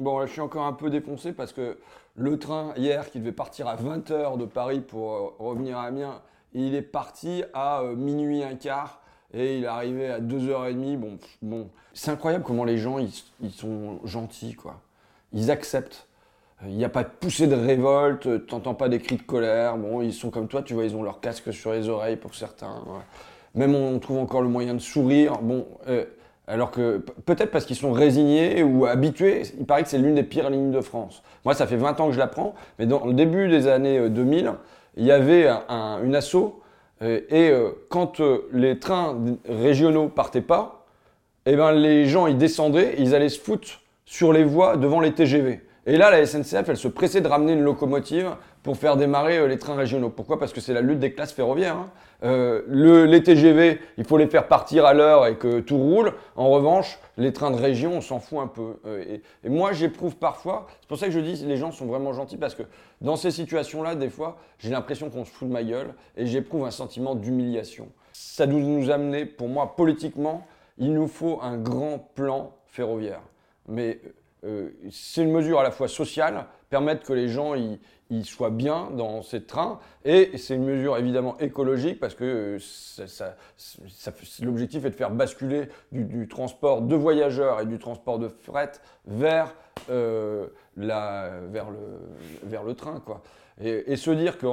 Bon, 0.00 0.18
là, 0.18 0.24
je 0.24 0.32
suis 0.32 0.40
encore 0.40 0.64
un 0.64 0.72
peu 0.72 0.88
défoncé 0.88 1.32
parce 1.32 1.52
que 1.52 1.76
le 2.16 2.38
train 2.38 2.72
hier 2.76 3.10
qui 3.10 3.18
devait 3.18 3.32
partir 3.32 3.68
à 3.68 3.76
20h 3.76 4.38
de 4.38 4.46
Paris 4.46 4.80
pour 4.80 5.12
euh, 5.12 5.28
revenir 5.38 5.76
à 5.76 5.84
Amiens, 5.84 6.22
il 6.54 6.74
est 6.74 6.80
parti 6.80 7.44
à 7.52 7.82
euh, 7.82 7.94
minuit 7.94 8.42
un 8.42 8.54
quart 8.54 9.02
et 9.34 9.58
il 9.58 9.64
est 9.64 9.66
arrivé 9.66 10.08
à 10.08 10.18
2h30. 10.18 10.96
Bon, 10.96 11.18
bon. 11.42 11.68
c'est 11.92 12.10
incroyable 12.10 12.44
comment 12.44 12.64
les 12.64 12.78
gens 12.78 12.98
ils, 12.98 13.50
sont 13.50 14.00
gentils 14.04 14.54
quoi. 14.54 14.80
Ils 15.34 15.50
acceptent. 15.50 16.08
Il 16.66 16.76
n'y 16.76 16.84
a 16.84 16.90
pas 16.90 17.04
de 17.04 17.10
poussée 17.10 17.46
de 17.46 17.54
révolte, 17.54 18.46
t'entends 18.46 18.74
pas 18.74 18.88
des 18.88 19.00
cris 19.00 19.16
de 19.16 19.22
colère. 19.22 19.76
Bon, 19.76 20.00
ils 20.00 20.14
sont 20.14 20.30
comme 20.30 20.48
toi, 20.48 20.62
tu 20.62 20.72
vois, 20.72 20.84
ils 20.84 20.96
ont 20.96 21.02
leur 21.02 21.20
casque 21.20 21.52
sur 21.52 21.72
les 21.72 21.90
oreilles 21.90 22.16
pour 22.16 22.34
certains. 22.34 22.82
Même 23.54 23.74
on 23.74 23.98
trouve 23.98 24.18
encore 24.18 24.40
le 24.40 24.48
moyen 24.48 24.72
de 24.72 24.78
sourire. 24.78 25.42
Bon, 25.42 25.66
euh, 25.88 26.06
alors 26.50 26.70
que 26.70 26.98
peut-être 27.26 27.50
parce 27.50 27.64
qu'ils 27.64 27.76
sont 27.76 27.92
résignés 27.92 28.62
ou 28.62 28.86
habitués, 28.86 29.42
il 29.58 29.64
paraît 29.66 29.82
que 29.84 29.88
c'est 29.88 29.98
l'une 29.98 30.14
des 30.16 30.22
pires 30.22 30.50
lignes 30.50 30.72
de 30.72 30.80
France. 30.80 31.22
Moi, 31.44 31.54
ça 31.54 31.66
fait 31.66 31.76
20 31.76 32.00
ans 32.00 32.06
que 32.08 32.12
je 32.12 32.18
la 32.18 32.26
prends, 32.26 32.54
mais 32.78 32.86
dans 32.86 33.04
le 33.06 33.12
début 33.14 33.48
des 33.48 33.66
années 33.68 33.98
euh, 33.98 34.08
2000, 34.08 34.52
il 34.96 35.04
y 35.04 35.12
avait 35.12 35.46
un- 35.48 35.62
un- 35.68 36.02
une 36.02 36.14
asso, 36.16 36.60
euh, 37.02 37.20
et 37.30 37.50
euh, 37.50 37.70
quand 37.88 38.20
euh, 38.20 38.48
les 38.52 38.78
trains 38.78 39.16
régionaux 39.48 40.08
partaient 40.08 40.40
pas, 40.40 40.84
eh 41.46 41.56
ben, 41.56 41.72
les 41.72 42.06
gens 42.06 42.26
ils 42.26 42.36
descendaient, 42.36 42.94
ils 42.98 43.14
allaient 43.14 43.28
se 43.28 43.40
foutre 43.40 43.80
sur 44.04 44.32
les 44.32 44.44
voies 44.44 44.76
devant 44.76 45.00
les 45.00 45.12
TGV. 45.12 45.60
Et 45.86 45.96
là, 45.96 46.10
la 46.10 46.26
SNCF, 46.26 46.68
elle 46.68 46.76
se 46.76 46.88
pressait 46.88 47.20
de 47.22 47.28
ramener 47.28 47.52
une 47.54 47.62
locomotive 47.62 48.30
pour 48.62 48.76
faire 48.76 48.96
démarrer 48.96 49.38
euh, 49.38 49.46
les 49.48 49.58
trains 49.58 49.74
régionaux. 49.74 50.10
Pourquoi? 50.10 50.38
Parce 50.38 50.52
que 50.52 50.60
c'est 50.60 50.74
la 50.74 50.80
lutte 50.82 50.98
des 50.98 51.12
classes 51.12 51.32
ferroviaires. 51.32 51.76
hein. 51.76 51.90
Euh, 52.22 52.62
le- 52.68 53.06
les 53.06 53.22
TGV, 53.22 53.80
il 53.96 54.04
faut 54.04 54.18
les 54.18 54.26
faire 54.26 54.46
partir 54.46 54.84
à 54.84 54.92
l'heure 54.92 55.26
et 55.26 55.36
que 55.36 55.60
tout 55.60 55.78
roule. 55.78 56.12
En 56.36 56.50
revanche, 56.50 56.98
les 57.16 57.32
trains 57.32 57.50
de 57.50 57.56
région, 57.56 57.94
on 57.94 58.00
s'en 58.02 58.20
fout 58.20 58.38
un 58.40 58.46
peu. 58.46 58.76
Euh, 58.84 59.18
et, 59.44 59.48
moi, 59.48 59.72
j'éprouve 59.72 60.16
parfois, 60.16 60.66
c'est 60.80 60.88
pour 60.88 60.98
ça 60.98 61.06
que 61.06 61.12
je 61.12 61.20
dis 61.20 61.42
les 61.46 61.56
gens 61.56 61.72
sont 61.72 61.86
vraiment 61.86 62.12
gentils, 62.12 62.36
parce 62.36 62.54
que 62.54 62.62
dans 63.00 63.16
ces 63.16 63.30
situations-là, 63.30 63.94
des 63.94 64.10
fois, 64.10 64.36
j'ai 64.58 64.68
l'impression 64.70 65.08
qu'on 65.08 65.24
se 65.24 65.30
fout 65.30 65.48
de 65.48 65.52
ma 65.54 65.62
gueule 65.62 65.94
et 66.18 66.26
j'éprouve 66.26 66.66
un 66.66 66.70
sentiment 66.70 67.14
d'humiliation. 67.14 67.88
Ça 68.12 68.46
doit 68.46 68.60
nous 68.60 68.90
amener, 68.90 69.24
pour 69.24 69.48
moi, 69.48 69.74
politiquement, 69.74 70.46
il 70.76 70.92
nous 70.92 71.08
faut 71.08 71.38
un 71.42 71.56
grand 71.56 72.10
plan 72.14 72.52
ferroviaire. 72.66 73.22
Mais 73.66 74.00
c'est 74.90 75.22
une 75.22 75.32
mesure 75.32 75.60
à 75.60 75.62
la 75.62 75.70
fois 75.70 75.88
sociale, 75.88 76.46
permettre 76.70 77.04
que 77.04 77.12
les 77.12 77.28
gens 77.28 77.54
y, 77.56 77.78
soient 78.24 78.50
bien 78.50 78.90
dans 78.96 79.22
ces 79.22 79.44
trains, 79.44 79.78
et 80.04 80.36
c'est 80.38 80.54
une 80.54 80.64
mesure 80.64 80.96
évidemment 80.96 81.36
écologique 81.38 82.00
parce 82.00 82.14
que 82.14 82.56
euh, 82.56 82.58
ça- 83.06 83.34
l'objectif 84.42 84.84
est 84.84 84.90
de 84.90 84.94
faire 84.96 85.10
basculer 85.10 85.68
du, 85.92 86.26
transport 86.26 86.82
de 86.82 86.96
voyageurs 86.96 87.60
et 87.60 87.66
du 87.66 87.78
transport 87.78 88.18
de 88.18 88.28
fret 88.28 88.72
vers, 89.06 89.54
euh, 89.90 90.46
la, 90.76 91.30
vers, 91.50 91.70
le, 91.70 91.78
vers 92.44 92.64
le 92.64 92.74
train. 92.74 93.00
Quoi. 93.04 93.22
Et, 93.62 93.92
et 93.92 93.96
se 93.96 94.10
dire 94.10 94.38
que 94.38 94.46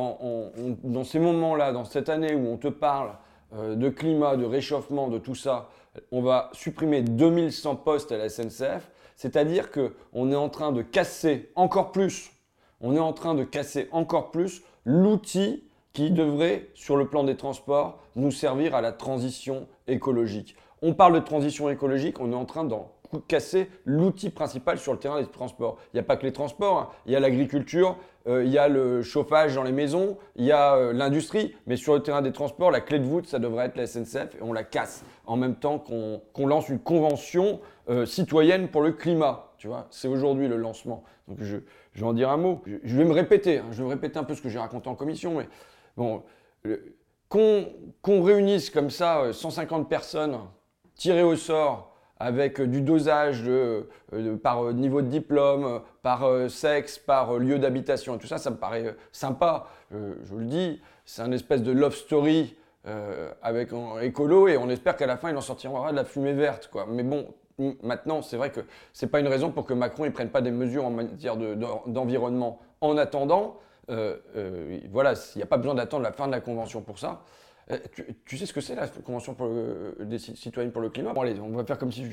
dans 0.83 1.03
ces 1.03 1.19
moments-là, 1.19 1.71
dans 1.71 1.85
cette 1.85 2.09
année 2.09 2.35
où 2.35 2.47
on 2.47 2.57
te 2.57 2.67
parle 2.67 3.11
euh, 3.55 3.75
de 3.75 3.89
climat, 3.89 4.35
de 4.37 4.45
réchauffement, 4.45 5.07
de 5.07 5.17
tout 5.19 5.35
ça, 5.35 5.69
on 6.11 6.21
va 6.21 6.49
supprimer 6.53 7.01
2100 7.01 7.75
postes 7.77 8.11
à 8.11 8.17
la 8.17 8.29
SNCF, 8.29 8.91
c'est-à-dire 9.17 9.71
qu'on 9.71 10.31
est 10.31 10.35
en 10.35 10.47
train 10.47 10.71
de 10.71 10.81
casser 10.81 11.51
encore 11.55 11.91
plus, 11.91 12.31
on 12.79 12.95
est 12.95 12.99
en 12.99 13.13
train 13.13 13.35
de 13.35 13.43
casser 13.43 13.89
encore 13.91 14.31
plus 14.31 14.63
l'outil 14.85 15.63
qui 15.91 16.11
devrait, 16.11 16.69
sur 16.75 16.95
le 16.95 17.07
plan 17.07 17.23
des 17.23 17.35
transports, 17.35 17.99
nous 18.15 18.31
servir 18.31 18.75
à 18.75 18.81
la 18.81 18.91
transition 18.91 19.67
écologique. 19.87 20.55
On 20.83 20.93
parle 20.93 21.15
de 21.15 21.19
transition 21.19 21.69
écologique, 21.69 22.19
on 22.19 22.31
est 22.31 22.35
en 22.35 22.45
train 22.45 22.63
d'en 22.63 22.91
casser 23.27 23.69
l'outil 23.85 24.29
principal 24.29 24.77
sur 24.77 24.93
le 24.93 24.99
terrain 24.99 25.21
des 25.21 25.27
transports. 25.27 25.77
Il 25.93 25.97
n'y 25.97 25.99
a 25.99 26.03
pas 26.03 26.17
que 26.17 26.25
les 26.25 26.33
transports, 26.33 26.77
hein. 26.77 26.89
il 27.05 27.11
y 27.11 27.15
a 27.15 27.19
l'agriculture, 27.19 27.97
euh, 28.27 28.43
il 28.43 28.51
y 28.51 28.57
a 28.57 28.67
le 28.67 29.01
chauffage 29.01 29.55
dans 29.55 29.63
les 29.63 29.71
maisons, 29.71 30.17
il 30.35 30.45
y 30.45 30.51
a 30.51 30.75
euh, 30.75 30.93
l'industrie, 30.93 31.55
mais 31.65 31.77
sur 31.77 31.93
le 31.93 32.01
terrain 32.01 32.21
des 32.21 32.31
transports, 32.31 32.71
la 32.71 32.81
clé 32.81 32.99
de 32.99 33.05
voûte, 33.05 33.27
ça 33.27 33.39
devrait 33.39 33.67
être 33.67 33.77
la 33.77 33.87
SNCF 33.87 34.35
et 34.35 34.41
on 34.41 34.53
la 34.53 34.63
casse 34.63 35.03
en 35.25 35.37
même 35.37 35.55
temps 35.55 35.79
qu'on 35.79 36.47
lance 36.47 36.69
une 36.69 36.79
convention 36.79 37.59
euh, 37.89 38.05
citoyenne 38.05 38.67
pour 38.67 38.81
le 38.81 38.91
climat. 38.91 39.53
Tu 39.57 39.67
vois, 39.67 39.87
c'est 39.89 40.07
aujourd'hui 40.07 40.47
le 40.47 40.57
lancement. 40.57 41.03
Donc 41.27 41.37
je, 41.41 41.57
vais 41.95 42.03
en 42.03 42.13
dire 42.13 42.29
un 42.29 42.37
mot. 42.37 42.61
Je, 42.83 42.97
vais 42.97 43.05
me 43.05 43.13
répéter, 43.13 43.59
hein. 43.59 43.65
je 43.71 43.77
vais 43.77 43.83
me 43.83 43.89
répéter 43.89 44.19
un 44.19 44.23
peu 44.23 44.35
ce 44.35 44.41
que 44.41 44.49
j'ai 44.49 44.59
raconté 44.59 44.87
en 44.87 44.95
commission, 44.95 45.35
mais 45.35 45.47
bon, 45.95 46.23
qu'on 47.29 48.21
réunisse 48.23 48.69
comme 48.69 48.89
ça 48.89 49.21
euh, 49.21 49.33
150 49.33 49.89
personnes 49.89 50.37
tirées 50.95 51.23
au 51.23 51.35
sort 51.35 51.86
avec 52.19 52.59
euh, 52.59 52.67
du 52.67 52.81
dosage 52.81 53.43
euh, 53.47 53.83
par 54.41 54.65
euh, 54.65 54.73
niveau 54.73 55.01
de 55.01 55.07
diplôme, 55.07 55.81
par 56.01 56.25
sexe, 56.49 56.97
par 56.97 57.37
lieu 57.37 57.59
d'habitation 57.59 58.17
tout 58.17 58.27
ça, 58.27 58.37
ça 58.37 58.49
me 58.49 58.55
paraît 58.57 58.95
sympa. 59.11 59.67
Je 59.91 60.35
le 60.35 60.45
dis, 60.45 60.81
c'est 61.05 61.21
un 61.21 61.31
espèce 61.31 61.61
de 61.63 61.71
love 61.71 61.95
story 61.95 62.55
avec 63.41 63.73
un 63.73 63.99
écolo 63.99 64.47
et 64.47 64.55
on 64.57 64.69
espère 64.69 64.95
qu'à 64.95 65.05
la 65.07 65.17
fin 65.17 65.29
il 65.29 65.35
en 65.37 65.41
sortira 65.41 65.91
de 65.91 65.95
la 65.97 66.05
fumée 66.05 66.31
verte. 66.33 66.69
Quoi. 66.71 66.85
Mais 66.89 67.03
bon, 67.03 67.27
maintenant 67.83 68.21
c'est 68.21 68.37
vrai 68.37 68.49
que 68.51 68.61
c'est 68.93 69.07
pas 69.07 69.19
une 69.19 69.27
raison 69.27 69.51
pour 69.51 69.65
que 69.65 69.73
Macron 69.73 70.05
ne 70.05 70.09
prenne 70.11 70.29
pas 70.29 70.41
des 70.41 70.51
mesures 70.51 70.85
en 70.85 70.91
matière 70.91 71.35
de- 71.35 71.53
d'en- 71.55 71.83
d'environnement. 71.87 72.59
En 72.79 72.97
attendant, 72.97 73.57
voilà, 74.91 75.13
il 75.35 75.37
n'y 75.37 75.43
a 75.43 75.47
pas 75.47 75.57
besoin 75.57 75.75
d'attendre 75.75 76.03
la 76.03 76.11
fin 76.13 76.27
de 76.27 76.31
la 76.31 76.39
convention 76.41 76.81
pour 76.81 76.99
ça. 76.99 77.21
Euh, 77.71 77.77
Tu, 78.25 78.37
sais 78.37 78.45
ce 78.45 78.53
que 78.53 78.61
c'est 78.61 78.75
la 78.75 78.87
Convention 78.87 79.35
des 79.99 80.19
ci- 80.19 80.35
citoyennes 80.35 80.71
pour 80.71 80.81
le 80.81 80.89
climat? 80.89 81.13
Bon 81.13 81.21
allez, 81.21 81.39
on 81.39 81.49
va 81.49 81.65
faire 81.65 81.77
comme 81.77 81.91
si, 81.91 82.05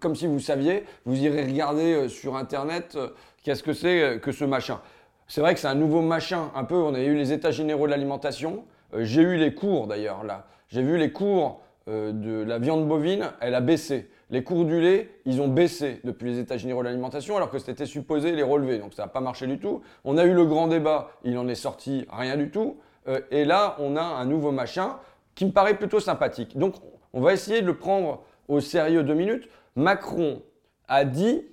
comme 0.00 0.14
si 0.14 0.26
vous 0.26 0.40
saviez, 0.40 0.84
vous 1.04 1.18
irez 1.18 1.44
regarder 1.44 1.94
euh, 1.94 2.08
sur 2.08 2.36
Internet 2.36 2.94
euh, 2.96 3.08
qu'est-ce 3.42 3.62
que 3.62 3.72
c'est 3.72 4.18
que 4.20 4.32
ce 4.32 4.44
machin. 4.44 4.80
C'est 5.26 5.42
vrai 5.42 5.52
que 5.52 5.60
c'est 5.60 5.68
un 5.68 5.74
nouveau 5.74 6.00
machin, 6.00 6.50
un 6.54 6.64
peu, 6.64 6.76
on 6.76 6.94
a 6.94 7.02
eu 7.02 7.14
les 7.14 7.32
états 7.32 7.50
généraux 7.50 7.84
de 7.86 7.90
l'alimentation, 7.90 8.64
j'ai 8.96 9.20
eu 9.20 9.36
les 9.36 9.52
cours 9.54 9.86
d'ailleurs 9.86 10.24
là, 10.24 10.46
j'ai 10.68 10.82
vu 10.82 10.96
les 10.96 11.12
cours 11.12 11.60
de 11.86 12.42
la 12.42 12.58
viande 12.58 12.88
bovine, 12.88 13.30
elle 13.42 13.54
a 13.54 13.60
baissé. 13.60 14.08
Les 14.30 14.42
cours 14.42 14.64
du 14.64 14.80
lait, 14.80 15.10
ils 15.26 15.42
ont 15.42 15.48
baissé 15.48 16.00
depuis 16.04 16.30
les 16.30 16.38
états 16.38 16.56
généraux 16.56 16.80
de 16.80 16.86
l'alimentation 16.88 17.36
alors 17.36 17.50
que 17.50 17.58
c'était 17.58 17.84
supposé 17.86 18.32
les 18.32 18.42
relever, 18.42 18.78
donc 18.78 18.94
ça 18.94 19.02
n'a 19.02 19.08
pas 19.08 19.20
marché 19.20 19.46
du 19.46 19.58
tout. 19.58 19.82
On 20.04 20.16
a 20.16 20.24
eu 20.24 20.32
le 20.32 20.46
grand 20.46 20.68
débat, 20.68 21.10
il 21.24 21.36
en 21.36 21.46
est 21.48 21.54
sorti 21.54 22.06
rien 22.10 22.38
du 22.38 22.50
tout. 22.50 22.78
Euh, 23.08 23.20
et 23.30 23.44
là, 23.44 23.76
on 23.78 23.96
a 23.96 24.02
un 24.02 24.24
nouveau 24.24 24.52
machin 24.52 24.98
qui 25.34 25.46
me 25.46 25.52
paraît 25.52 25.76
plutôt 25.76 26.00
sympathique. 26.00 26.56
Donc, 26.56 26.74
on 27.12 27.20
va 27.20 27.32
essayer 27.32 27.62
de 27.62 27.66
le 27.66 27.76
prendre 27.76 28.22
au 28.48 28.60
sérieux 28.60 29.02
deux 29.02 29.14
minutes. 29.14 29.48
Macron 29.76 30.42
a 30.88 31.04
dit 31.04 31.46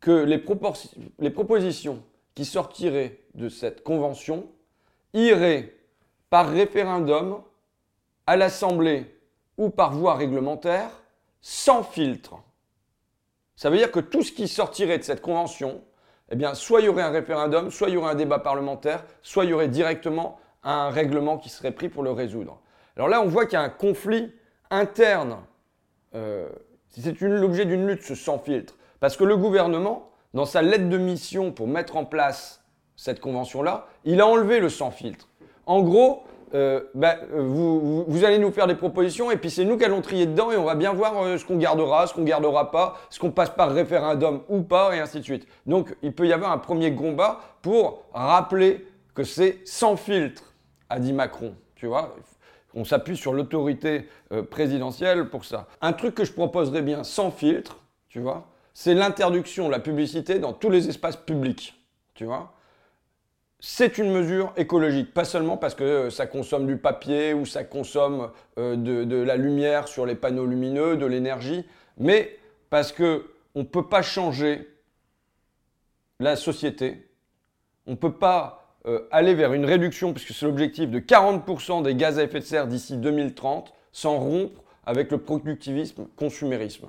que 0.00 0.10
les, 0.10 0.38
propositions 0.38 2.02
qui 2.34 2.44
sortiraient 2.44 3.20
de 3.34 3.48
cette 3.48 3.82
convention 3.82 4.46
iraient 5.12 5.74
par 6.30 6.48
référendum 6.48 7.42
à 8.26 8.36
l'Assemblée 8.36 9.12
ou 9.56 9.70
par 9.70 9.92
voie 9.92 10.14
réglementaire 10.14 10.90
sans 11.40 11.82
filtre. 11.82 12.36
Ça 13.56 13.70
veut 13.70 13.76
dire 13.76 13.90
que 13.90 14.00
tout 14.00 14.22
ce 14.22 14.30
qui 14.30 14.46
sortirait 14.46 14.98
de 14.98 15.02
cette 15.02 15.20
convention, 15.20 15.82
eh 16.30 16.36
bien, 16.36 16.54
soit 16.54 16.80
il 16.80 16.86
y 16.86 16.88
aurait 16.88 17.02
un 17.02 17.10
référendum, 17.10 17.70
soit 17.70 17.88
il 17.88 17.94
y 17.94 17.96
aurait 17.96 18.12
un 18.12 18.14
débat 18.14 18.38
parlementaire, 18.38 19.04
soit 19.22 19.44
il 19.44 19.50
y 19.50 19.52
aurait 19.52 19.68
directement 19.68 20.38
un 20.62 20.90
règlement 20.90 21.38
qui 21.38 21.48
serait 21.48 21.72
pris 21.72 21.88
pour 21.88 22.02
le 22.02 22.10
résoudre. 22.10 22.58
Alors 22.96 23.08
là, 23.08 23.20
on 23.22 23.26
voit 23.28 23.44
qu'il 23.46 23.54
y 23.54 23.62
a 23.62 23.64
un 23.64 23.68
conflit 23.70 24.32
interne. 24.70 25.38
euh, 26.14 26.48
c'est 26.88 27.20
l'objet 27.20 27.64
d'une 27.64 27.86
lutte, 27.86 28.02
sans 28.02 28.38
filtre. 28.38 28.74
Parce 29.00 29.16
que 29.16 29.24
le 29.24 29.36
gouvernement, 29.36 30.10
dans 30.34 30.46
sa 30.46 30.62
lettre 30.62 30.88
de 30.88 30.98
mission 30.98 31.52
pour 31.52 31.68
mettre 31.68 31.96
en 31.96 32.04
place 32.04 32.64
cette 32.96 33.20
convention-là, 33.20 33.86
il 34.04 34.20
a 34.20 34.26
enlevé 34.26 34.58
le 34.58 34.68
sans 34.68 34.90
filtre. 34.90 35.28
En 35.66 35.82
gros, 35.82 36.24
euh, 36.54 36.80
vous, 37.36 37.78
vous- 37.80 38.04
vous 38.08 38.24
allez 38.24 38.38
nous 38.38 38.50
faire 38.50 38.66
des 38.66 38.74
propositions 38.74 39.30
et 39.30 39.36
puis 39.36 39.50
c'est 39.50 39.64
nous 39.66 39.76
qui 39.76 39.84
allons 39.84 40.00
trier 40.00 40.26
dedans 40.26 40.50
et 40.50 40.56
on 40.56 40.64
va 40.64 40.74
bien 40.74 40.92
voir 40.94 41.22
euh, 41.22 41.36
ce 41.36 41.44
qu'on 41.44 41.58
gardera, 41.58 42.06
ce 42.06 42.14
qu'on 42.14 42.24
gardera 42.24 42.70
pas, 42.70 42.96
ce 43.10 43.20
qu'on 43.20 43.30
passe 43.30 43.50
par 43.50 43.70
référendum 43.70 44.40
ou 44.48 44.62
pas 44.62 44.96
et 44.96 44.98
ainsi 44.98 45.18
de 45.20 45.24
suite. 45.24 45.46
Donc 45.66 45.94
il 46.02 46.14
peut 46.14 46.26
y 46.26 46.32
avoir 46.32 46.50
un 46.50 46.58
premier 46.58 46.94
combat 46.94 47.38
pour 47.62 48.02
rappeler 48.14 48.86
que 49.14 49.24
c'est 49.24 49.58
sans 49.66 49.96
filtre, 49.96 50.47
a 50.88 50.98
dit 50.98 51.12
Macron. 51.12 51.54
Tu 51.74 51.86
vois, 51.86 52.16
on 52.74 52.84
s'appuie 52.84 53.16
sur 53.16 53.32
l'autorité 53.32 54.08
euh, 54.32 54.42
présidentielle 54.42 55.28
pour 55.28 55.44
ça. 55.44 55.66
Un 55.80 55.92
truc 55.92 56.14
que 56.14 56.24
je 56.24 56.32
proposerais 56.32 56.82
bien 56.82 57.04
sans 57.04 57.30
filtre, 57.30 57.78
tu 58.08 58.20
vois, 58.20 58.48
c'est 58.74 58.94
l'interdiction 58.94 59.66
de 59.66 59.72
la 59.72 59.80
publicité 59.80 60.38
dans 60.38 60.52
tous 60.52 60.70
les 60.70 60.88
espaces 60.88 61.16
publics. 61.16 61.74
Tu 62.14 62.24
vois 62.24 62.52
c'est 63.60 63.98
une 63.98 64.12
mesure 64.12 64.52
écologique, 64.56 65.12
pas 65.12 65.24
seulement 65.24 65.56
parce 65.56 65.74
que 65.74 65.82
euh, 65.82 66.10
ça 66.10 66.26
consomme 66.26 66.66
du 66.66 66.76
papier 66.76 67.34
ou 67.34 67.44
ça 67.44 67.64
consomme 67.64 68.30
euh, 68.58 68.76
de, 68.76 69.04
de 69.04 69.16
la 69.16 69.36
lumière 69.36 69.88
sur 69.88 70.06
les 70.06 70.14
panneaux 70.14 70.46
lumineux, 70.46 70.96
de 70.96 71.06
l'énergie, 71.06 71.64
mais 71.98 72.38
parce 72.70 72.92
que 72.92 73.26
on 73.54 73.64
peut 73.64 73.88
pas 73.88 74.02
changer 74.02 74.68
la 76.20 76.36
société, 76.36 77.10
on 77.86 77.96
peut 77.96 78.12
pas 78.12 78.57
euh, 78.86 79.00
aller 79.10 79.34
vers 79.34 79.52
une 79.52 79.64
réduction, 79.64 80.12
puisque 80.12 80.32
c'est 80.32 80.46
l'objectif 80.46 80.88
de 80.90 81.00
40% 81.00 81.82
des 81.82 81.94
gaz 81.94 82.18
à 82.18 82.22
effet 82.22 82.40
de 82.40 82.44
serre 82.44 82.66
d'ici 82.68 82.96
2030, 82.96 83.72
sans 83.92 84.18
rompre 84.18 84.62
avec 84.86 85.10
le 85.10 85.18
productivisme 85.18 86.06
consumérisme. 86.16 86.86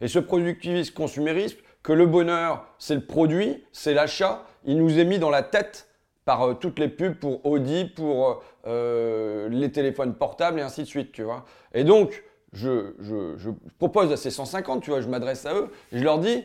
Et 0.00 0.08
ce 0.08 0.18
productivisme 0.18 0.94
consumérisme, 0.94 1.58
que 1.82 1.92
le 1.92 2.06
bonheur, 2.06 2.64
c'est 2.78 2.94
le 2.94 3.04
produit, 3.04 3.64
c'est 3.72 3.92
l'achat. 3.92 4.46
Il 4.64 4.78
nous 4.78 4.98
est 5.00 5.04
mis 5.04 5.18
dans 5.18 5.30
la 5.30 5.42
tête 5.42 5.88
par 6.24 6.42
euh, 6.42 6.54
toutes 6.54 6.78
les 6.78 6.88
pubs 6.88 7.14
pour 7.14 7.44
Audi, 7.44 7.86
pour 7.86 8.42
euh, 8.66 9.48
les 9.48 9.72
téléphones 9.72 10.14
portables 10.14 10.60
et 10.60 10.62
ainsi 10.62 10.82
de 10.82 10.86
suite, 10.86 11.10
tu 11.10 11.24
vois. 11.24 11.44
Et 11.74 11.82
donc, 11.82 12.22
je, 12.52 12.94
je 13.00 13.50
propose 13.78 14.12
à 14.12 14.16
ces 14.16 14.30
150, 14.30 14.82
tu 14.82 14.90
vois, 14.90 15.00
je 15.00 15.08
m'adresse 15.08 15.44
à 15.46 15.54
eux, 15.54 15.70
je 15.92 16.04
leur 16.04 16.18
dis, 16.18 16.44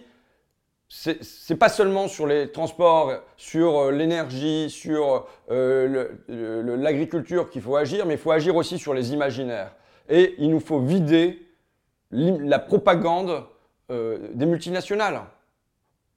c'est 0.89 1.56
pas 1.56 1.69
seulement 1.69 2.07
sur 2.07 2.28
les 2.28 2.51
transports, 2.51 3.13
sur 3.36 3.92
l'énergie, 3.92 4.69
sur 4.69 5.28
l'agriculture 6.30 7.50
qu'il 7.50 7.62
faut 7.62 7.75
agir, 7.75 8.06
mais 8.06 8.13
il 8.13 8.19
faut 8.19 8.31
agir 8.31 8.56
aussi 8.56 8.80
sur 8.80 8.94
les 8.94 9.13
imaginaires. 9.13 9.74
Et 10.10 10.36
il 10.38 10.50
nous 10.50 10.62
faut 10.62 10.80
vider 10.80 11.45
la 12.12 12.60
propagande 12.60 13.44
des 13.89 14.45
multinationales 14.45 15.22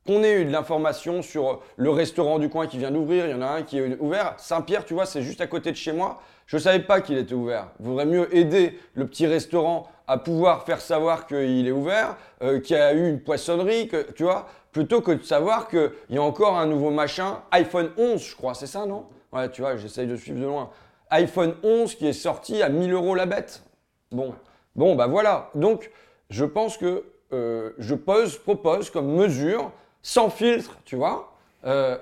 qu'on 0.07 0.23
ait 0.23 0.41
eu 0.41 0.45
de 0.45 0.51
l'information 0.51 1.21
sur 1.23 1.61
le 1.77 1.91
restaurant 1.91 2.39
du 2.39 2.49
coin 2.49 2.67
qui 2.67 2.79
vient 2.79 2.91
d'ouvrir, 2.91 3.27
il 3.27 3.33
y 3.33 3.35
en 3.35 3.43
a 3.43 3.49
un 3.49 3.63
qui 3.63 3.79
est 3.79 3.99
ouvert. 4.01 4.35
Saint-Pierre, 4.39 4.85
tu 4.85 4.95
vois, 4.95 5.05
c'est 5.05 5.23
juste 5.23 5.41
à 5.41 5.47
côté 5.47 5.71
de 5.73 5.77
chez 5.77 5.93
moi. 5.93 6.23
Je 6.47 6.57
ne 6.57 6.63
savais 6.63 6.81
pas 6.81 7.01
qu'il 7.01 7.19
était 7.19 7.35
ouvert. 7.35 7.69
Vaudrait 7.79 8.07
mieux 8.07 8.35
aider 8.35 8.79
le 8.95 9.07
petit 9.07 9.27
restaurant 9.27 9.89
à 10.11 10.19
pouvoir 10.19 10.65
faire 10.65 10.81
savoir 10.81 11.25
qu'il 11.25 11.69
est 11.69 11.71
ouvert, 11.71 12.17
euh, 12.43 12.59
qu'il 12.59 12.77
y 12.77 12.81
a 12.81 12.93
eu 12.93 13.09
une 13.09 13.21
poissonnerie, 13.21 13.87
que, 13.87 14.11
tu 14.11 14.25
vois, 14.25 14.49
plutôt 14.73 15.01
que 15.03 15.13
de 15.13 15.23
savoir 15.23 15.69
qu'il 15.69 15.93
y 16.11 16.19
a 16.19 16.23
encore 16.23 16.59
un 16.59 16.67
nouveau 16.67 16.91
machin, 16.91 17.39
iPhone 17.53 17.91
11, 17.97 18.21
je 18.21 18.35
crois, 18.35 18.55
c'est 18.55 18.67
ça, 18.67 18.87
non? 18.87 19.07
Ouais, 19.33 19.49
tu 19.51 19.61
vois, 19.61 19.77
j'essaye 19.77 20.09
de 20.09 20.17
suivre 20.17 20.41
de 20.41 20.47
loin. 20.47 20.71
iPhone 21.11 21.55
11 21.63 21.95
qui 21.95 22.09
est 22.09 22.13
sorti 22.13 22.61
à 22.61 22.69
1000 22.69 22.93
euros 22.93 23.15
la 23.15 23.27
bête. 23.27 23.63
Bon, 24.11 24.35
bon, 24.75 24.97
bah 24.97 25.07
voilà. 25.07 25.49
Donc, 25.55 25.93
je 26.29 26.45
pense 26.45 26.77
que 26.77 27.05
euh, 27.33 27.71
je 27.79 27.95
pose, 27.95 28.37
propose 28.37 28.91
comme 28.91 29.15
mesure 29.15 29.71
sans 30.03 30.29
filtre, 30.29 30.77
tu 30.85 30.97
vois, 30.97 31.37
euh, 31.67 31.97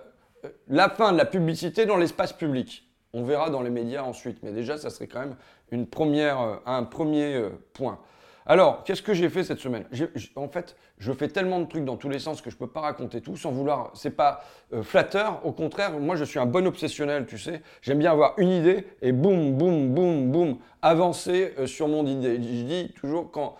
la 0.68 0.88
fin 0.88 1.12
de 1.12 1.18
la 1.18 1.26
publicité 1.26 1.84
dans 1.84 1.98
l'espace 1.98 2.32
public. 2.32 2.88
On 3.12 3.22
verra 3.22 3.50
dans 3.50 3.60
les 3.60 3.70
médias 3.70 4.02
ensuite, 4.02 4.38
mais 4.42 4.52
déjà, 4.52 4.78
ça 4.78 4.88
serait 4.88 5.08
quand 5.08 5.20
même 5.20 5.36
une 5.70 5.86
première, 5.86 6.40
euh, 6.40 6.56
un 6.66 6.84
premier 6.84 7.34
euh, 7.34 7.50
point. 7.72 7.98
Alors, 8.46 8.82
qu'est-ce 8.84 9.02
que 9.02 9.12
j'ai 9.12 9.28
fait 9.28 9.44
cette 9.44 9.58
semaine? 9.58 9.84
En 10.34 10.48
fait, 10.48 10.74
je 10.96 11.12
fais 11.12 11.28
tellement 11.28 11.60
de 11.60 11.66
trucs 11.66 11.84
dans 11.84 11.98
tous 11.98 12.08
les 12.08 12.18
sens 12.18 12.40
que 12.40 12.48
je 12.48 12.54
ne 12.54 12.60
peux 12.60 12.66
pas 12.66 12.80
raconter 12.80 13.20
tout 13.20 13.36
sans 13.36 13.50
vouloir. 13.50 13.90
C'est 13.92 14.16
pas 14.16 14.42
flatteur. 14.80 15.42
Au 15.44 15.52
contraire, 15.52 15.92
moi, 16.00 16.16
je 16.16 16.24
suis 16.24 16.38
un 16.38 16.46
bon 16.46 16.66
obsessionnel, 16.66 17.26
tu 17.26 17.36
sais. 17.36 17.60
J'aime 17.82 17.98
bien 17.98 18.10
avoir 18.10 18.32
une 18.38 18.48
idée 18.48 18.86
et 19.02 19.12
boum, 19.12 19.52
boum, 19.52 19.92
boum, 19.92 20.32
boum, 20.32 20.58
avancer 20.80 21.52
sur 21.66 21.88
mon 21.88 22.06
idée. 22.06 22.36
Je 22.36 22.62
dis 22.62 22.94
toujours 22.98 23.30
quand, 23.30 23.56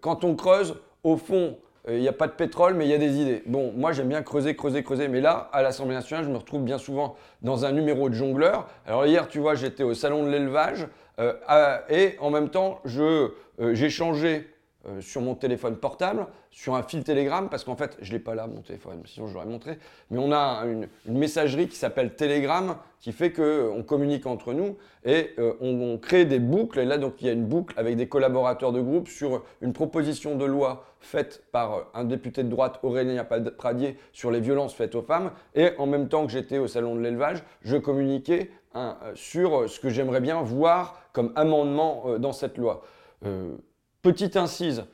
quand 0.00 0.24
on 0.24 0.34
creuse, 0.34 0.76
au 1.04 1.18
fond, 1.18 1.58
il 1.88 2.00
n'y 2.00 2.08
a 2.08 2.12
pas 2.12 2.26
de 2.26 2.32
pétrole, 2.32 2.74
mais 2.74 2.84
il 2.84 2.90
y 2.90 2.94
a 2.94 2.98
des 2.98 3.20
idées. 3.20 3.42
Bon, 3.46 3.72
moi 3.76 3.92
j'aime 3.92 4.08
bien 4.08 4.22
creuser, 4.22 4.56
creuser, 4.56 4.82
creuser, 4.82 5.06
mais 5.06 5.20
là, 5.20 5.48
à 5.52 5.62
l'Assemblée 5.62 5.94
nationale, 5.94 6.24
je 6.24 6.30
me 6.30 6.36
retrouve 6.36 6.62
bien 6.62 6.78
souvent 6.78 7.14
dans 7.42 7.64
un 7.64 7.70
numéro 7.70 8.08
de 8.08 8.14
jongleur. 8.14 8.66
Alors 8.86 9.06
hier, 9.06 9.28
tu 9.28 9.38
vois, 9.38 9.54
j'étais 9.54 9.84
au 9.84 9.94
salon 9.94 10.24
de 10.24 10.30
l'élevage 10.30 10.82
euh, 10.82 10.88
et 11.18 12.16
en 12.20 12.30
même 12.30 12.50
temps, 12.50 12.80
euh, 12.86 13.30
j'ai 13.74 13.90
changé 13.90 14.46
euh, 14.88 15.00
sur 15.00 15.20
mon 15.20 15.34
téléphone 15.34 15.76
portable, 15.76 16.26
sur 16.52 16.76
un 16.76 16.82
fil 16.82 17.02
Telegram, 17.02 17.48
parce 17.50 17.64
qu'en 17.64 17.74
fait, 17.74 17.96
je 18.00 18.12
ne 18.12 18.18
l'ai 18.18 18.22
pas 18.22 18.36
là, 18.36 18.46
mon 18.46 18.60
téléphone, 18.60 19.02
sinon 19.04 19.26
je 19.26 19.34
l'aurais 19.34 19.46
montré, 19.46 19.78
mais 20.10 20.18
on 20.18 20.30
a 20.30 20.62
une, 20.64 20.86
messagerie 21.06 21.66
qui 21.66 21.76
s'appelle 21.76 22.14
Telegram, 22.14 22.76
qui 23.00 23.10
fait 23.10 23.32
qu'on 23.32 23.82
communique 23.82 24.26
entre 24.26 24.52
nous 24.52 24.76
et 25.04 25.30
euh, 25.38 25.54
on, 25.60 25.98
crée 25.98 26.24
des 26.24 26.38
boucles. 26.38 26.78
Et 26.78 26.84
là, 26.84 26.98
donc, 26.98 27.14
il 27.20 27.26
y 27.26 27.30
a 27.30 27.32
une 27.32 27.46
boucle 27.46 27.74
avec 27.76 27.96
des 27.96 28.06
collaborateurs 28.06 28.70
de 28.70 28.80
groupe 28.80 29.08
sur 29.08 29.42
une 29.60 29.72
proposition 29.72 30.36
de 30.36 30.44
loi 30.44 30.84
faite 31.00 31.42
par 31.50 31.74
euh, 31.74 31.82
un 31.94 32.04
député 32.04 32.44
de 32.44 32.48
droite, 32.48 32.78
Aurélien 32.84 33.24
Pradier, 33.24 33.96
sur 34.12 34.30
les 34.30 34.40
violences 34.40 34.74
faites 34.74 34.94
aux 34.94 35.02
femmes. 35.02 35.32
Et 35.56 35.70
en 35.78 35.86
même 35.86 36.08
temps 36.08 36.26
que 36.26 36.32
j'étais 36.32 36.58
au 36.58 36.68
salon 36.68 36.94
de 36.94 37.00
l'élevage, 37.00 37.42
je 37.62 37.76
communiquais 37.76 38.50
sur 39.14 39.68
ce 39.68 39.80
que 39.80 39.88
j'aimerais 39.88 40.20
bien 40.20 40.42
voir 40.42 41.00
comme 41.12 41.32
amendement 41.36 42.18
dans 42.18 42.32
cette 42.32 42.58
loi. 42.58 42.82
Petite 44.02 44.36
incise, 44.36 44.84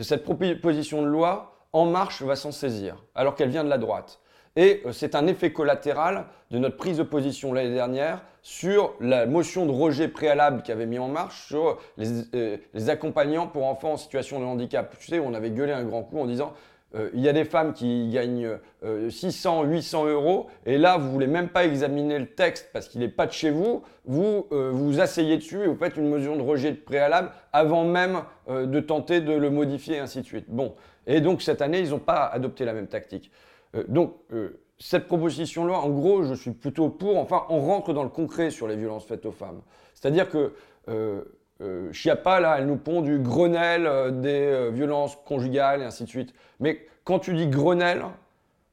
cette 0.00 0.24
proposition 0.24 1.02
de 1.02 1.06
loi, 1.06 1.52
En 1.72 1.86
Marche 1.86 2.22
va 2.22 2.36
s'en 2.36 2.52
saisir, 2.52 3.04
alors 3.14 3.34
qu'elle 3.34 3.50
vient 3.50 3.64
de 3.64 3.68
la 3.68 3.78
droite. 3.78 4.20
Et 4.56 4.82
euh, 4.86 4.92
c'est 4.92 5.14
un 5.14 5.26
effet 5.26 5.52
collatéral 5.52 6.26
de 6.50 6.58
notre 6.58 6.76
prise 6.76 6.96
de 6.96 7.02
position 7.02 7.52
l'année 7.52 7.74
dernière 7.74 8.22
sur 8.42 8.94
la 9.00 9.26
motion 9.26 9.66
de 9.66 9.70
rejet 9.70 10.08
préalable 10.08 10.62
qu'avait 10.62 10.86
mis 10.86 10.98
En 10.98 11.08
Marche 11.08 11.46
sur 11.46 11.78
les, 11.98 12.08
euh, 12.34 12.56
les, 12.72 12.88
accompagnants 12.88 13.46
pour 13.46 13.66
enfants 13.66 13.92
en 13.92 13.96
situation 13.98 14.40
de 14.40 14.44
handicap. 14.44 14.96
Tu 14.98 15.06
sais, 15.08 15.20
on 15.20 15.34
avait 15.34 15.50
gueulé 15.50 15.72
un 15.72 15.84
grand 15.84 16.02
coup 16.02 16.18
en 16.18 16.26
disant 16.26 16.54
euh, 16.94 17.10
il 17.14 17.20
y 17.20 17.28
a 17.28 17.32
des 17.32 17.44
femmes 17.44 17.72
qui 17.72 18.08
gagnent 18.10 18.58
600, 19.10 19.64
euh, 19.64 19.66
800 19.66 20.06
euros, 20.06 20.46
et 20.64 20.78
là, 20.78 20.96
vous 20.98 21.10
voulez 21.10 21.26
même 21.26 21.48
pas 21.48 21.64
examiner 21.64 22.18
le 22.18 22.26
texte 22.26 22.70
parce 22.72 22.88
qu'il 22.88 23.00
n'est 23.00 23.08
pas 23.08 23.26
de 23.26 23.32
chez 23.32 23.50
vous, 23.50 23.82
vous 24.04 24.46
euh, 24.52 24.70
vous 24.72 25.00
asseyez 25.00 25.36
dessus 25.36 25.62
et 25.62 25.66
vous 25.66 25.76
faites 25.76 25.96
une 25.96 26.08
mesure 26.08 26.36
de 26.36 26.42
rejet 26.42 26.70
de 26.70 26.76
préalable 26.76 27.30
avant 27.52 27.84
même 27.84 28.22
de 28.48 28.78
tenter 28.78 29.20
de 29.20 29.32
le 29.32 29.50
modifier, 29.50 29.96
et 29.96 29.98
ainsi 29.98 30.20
de 30.20 30.26
suite. 30.26 30.44
Bon, 30.48 30.76
et 31.06 31.20
donc 31.20 31.42
cette 31.42 31.60
année, 31.60 31.80
ils 31.80 31.90
n'ont 31.90 31.98
pas 31.98 32.26
adopté 32.26 32.64
la 32.64 32.72
même 32.72 32.86
tactique. 32.86 33.32
donc, 33.88 34.14
cette 34.78 35.06
proposition 35.06 35.64
là 35.64 35.74
en 35.74 35.88
gros, 35.88 36.22
je 36.22 36.34
suis 36.34 36.52
plutôt 36.52 36.88
pour. 36.88 37.16
Enfin, 37.16 37.42
on 37.48 37.58
rentre 37.58 37.92
dans 37.92 38.04
le 38.04 38.08
concret 38.08 38.50
sur 38.50 38.68
les 38.68 38.76
violences 38.76 39.04
faites 39.04 39.26
aux 39.26 39.32
femmes. 39.32 39.62
C'est-à-dire 39.94 40.28
que 40.28 40.52
euh, 41.62 41.92
Chiappa, 41.92 42.40
là, 42.40 42.56
elle 42.58 42.66
nous 42.66 42.76
pond 42.76 43.00
du 43.00 43.18
Grenelle 43.18 43.86
euh, 43.86 44.10
des 44.10 44.46
euh, 44.46 44.70
violences 44.70 45.16
conjugales 45.24 45.80
et 45.80 45.84
ainsi 45.84 46.04
de 46.04 46.08
suite. 46.08 46.34
Mais 46.60 46.86
quand 47.04 47.18
tu 47.18 47.34
dis 47.34 47.46
Grenelle, 47.46 48.04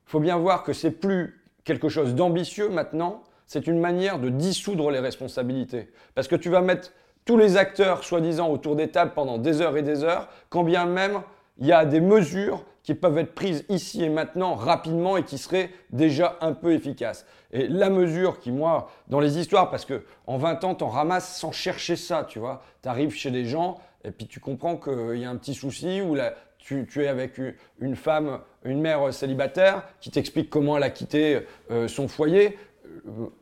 faut 0.06 0.20
bien 0.20 0.38
voir 0.38 0.64
que 0.64 0.74
c'est 0.74 0.92
plus 0.92 1.42
quelque 1.64 1.88
chose 1.88 2.14
d'ambitieux 2.14 2.70
maintenant, 2.70 3.24
c'est 3.48 3.68
une 3.68 3.80
manière 3.80 4.20
de 4.20 4.30
dissoudre 4.30 4.92
les 4.92 5.00
responsabilités. 5.00 5.92
Parce 6.14 6.28
que 6.28 6.36
tu 6.36 6.50
vas 6.50 6.62
mettre 6.62 6.92
tous 7.26 7.38
les 7.38 7.56
acteurs, 7.56 8.04
soi-disant, 8.04 8.50
autour 8.50 8.76
des 8.76 8.90
tables 8.90 9.14
pendant 9.14 9.38
des 9.38 9.62
heures 9.62 9.78
et 9.78 9.82
des 9.82 10.04
heures, 10.04 10.28
quand 10.50 10.64
bien 10.64 10.86
même 10.86 11.22
il 11.60 11.68
y 11.68 11.72
a 11.72 11.86
des 11.86 12.02
mesures 12.02 12.66
qui 12.84 12.94
peuvent 12.94 13.18
être 13.18 13.34
prises 13.34 13.66
ici 13.70 14.04
et 14.04 14.10
maintenant 14.10 14.56
rapidement 14.56 15.16
et 15.16 15.24
qui 15.24 15.38
seraient 15.38 15.72
déjà 15.92 16.38
un 16.42 16.52
peu 16.52 16.74
efficaces. 16.74 17.26
Et 17.54 17.68
la 17.68 17.90
mesure 17.90 18.40
qui, 18.40 18.52
moi, 18.52 18.92
dans 19.08 19.22
les 19.22 19.40
histoires, 19.40 19.70
parce 19.72 19.86
que 19.86 20.04
en 20.28 20.38
20 20.38 20.64
ans, 20.66 20.76
tu 20.76 20.84
en 20.84 20.90
ramasses 20.90 21.38
sans 21.38 21.52
chercher 21.52 21.96
ça, 21.96 22.26
tu 22.28 22.40
vois. 22.40 22.62
Tu 22.82 22.90
arrives 22.90 23.14
chez 23.14 23.32
des 23.32 23.46
gens 23.46 23.80
et 24.04 24.12
puis 24.12 24.28
tu 24.28 24.40
comprends 24.40 24.76
qu'il 24.76 25.18
y 25.18 25.24
a 25.24 25.30
un 25.30 25.38
petit 25.38 25.54
souci 25.54 26.02
ou 26.02 26.18
tu, 26.58 26.86
es 26.98 27.08
avec 27.08 27.40
une 27.80 27.96
femme, 27.96 28.40
une 28.66 28.82
mère 28.82 29.14
célibataire 29.14 29.84
qui 30.02 30.12
t'explique 30.12 30.50
comment 30.50 30.76
elle 30.78 30.84
a 30.84 30.90
quitté 30.90 31.46
euh, 31.72 31.88
son 31.88 32.08
foyer. 32.10 32.58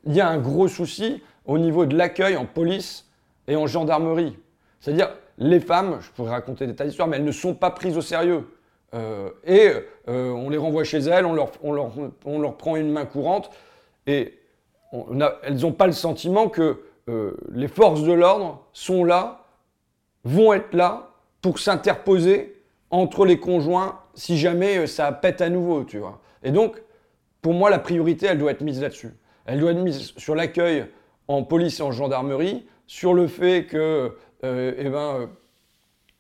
Il 0.06 0.13
y 0.13 0.22
a 0.22 0.27
un 0.27 0.38
gros 0.38 0.68
souci 0.68 1.24
au 1.46 1.58
niveau 1.58 1.86
de 1.86 1.98
l'accueil 1.98 2.38
en 2.38 2.46
police 2.46 3.10
et 3.48 3.56
en 3.56 3.66
gendarmerie. 3.66 4.38
C'est-à-dire, 4.80 5.10
les 5.38 5.60
femmes, 5.60 5.98
je 6.01 6.12
pourrais 6.12 6.32
raconter 6.32 6.68
des 6.68 6.75
tas 6.75 6.86
d'histoires, 6.86 7.08
mais 7.08 7.18
elles 7.18 7.24
ne 7.24 7.32
sont 7.32 7.56
pas 7.56 7.72
prises 7.72 7.98
au 7.98 8.01
sérieux. 8.01 8.48
Euh, 8.94 9.30
et 9.46 9.72
euh, 10.10 10.32
on 10.32 10.50
les 10.50 10.58
renvoie 10.58 10.84
chez 10.84 11.00
elles, 11.00 11.26
on 11.26 11.34
leur, 11.34 11.52
on, 11.64 11.72
leur, 11.72 11.92
on 12.26 12.40
leur, 12.40 12.58
prend 12.58 12.76
une 12.76 12.92
main 12.92 13.06
courante, 13.06 13.50
et 14.06 14.38
elles 14.92 15.56
n'ont 15.56 15.72
pas 15.72 15.88
le 15.88 15.94
sentiment 15.94 16.50
que 16.50 16.82
euh, 17.10 17.38
les 17.52 17.68
forces 17.68 18.04
de 18.04 18.12
l'ordre 18.12 18.66
sont 18.74 19.04
là, 19.04 19.46
vont 20.24 20.54
être 20.54 20.74
là 20.74 21.12
pour 21.42 21.60
s'interposer 21.60 22.62
entre 22.90 23.26
les 23.26 23.40
conjoints 23.40 24.00
si 24.14 24.38
jamais 24.38 24.86
ça 24.88 25.12
pète 25.12 25.42
à 25.42 25.50
nouveau, 25.50 25.84
tu 25.86 26.00
vois. 26.00 26.20
Et 26.44 26.52
donc, 26.52 26.82
pour 27.42 27.54
moi, 27.54 27.70
la 27.70 27.80
priorité, 27.80 28.28
elle 28.28 28.38
doit 28.38 28.52
être 28.52 28.62
mise 28.62 28.82
là-dessus. 28.82 29.14
Elle 29.46 29.60
doit 29.60 29.72
être 29.72 29.80
mise 29.80 30.14
sur 30.18 30.36
l'accueil 30.36 30.86
en 31.28 31.44
police 31.44 31.80
et 31.80 31.84
en 31.84 31.92
gendarmerie, 31.92 32.66
sur 32.88 33.14
le 33.14 33.28
fait 33.28 33.66
que 33.66 34.16
euh, 34.44 34.74
eh 34.78 34.90
ben, 34.90 35.30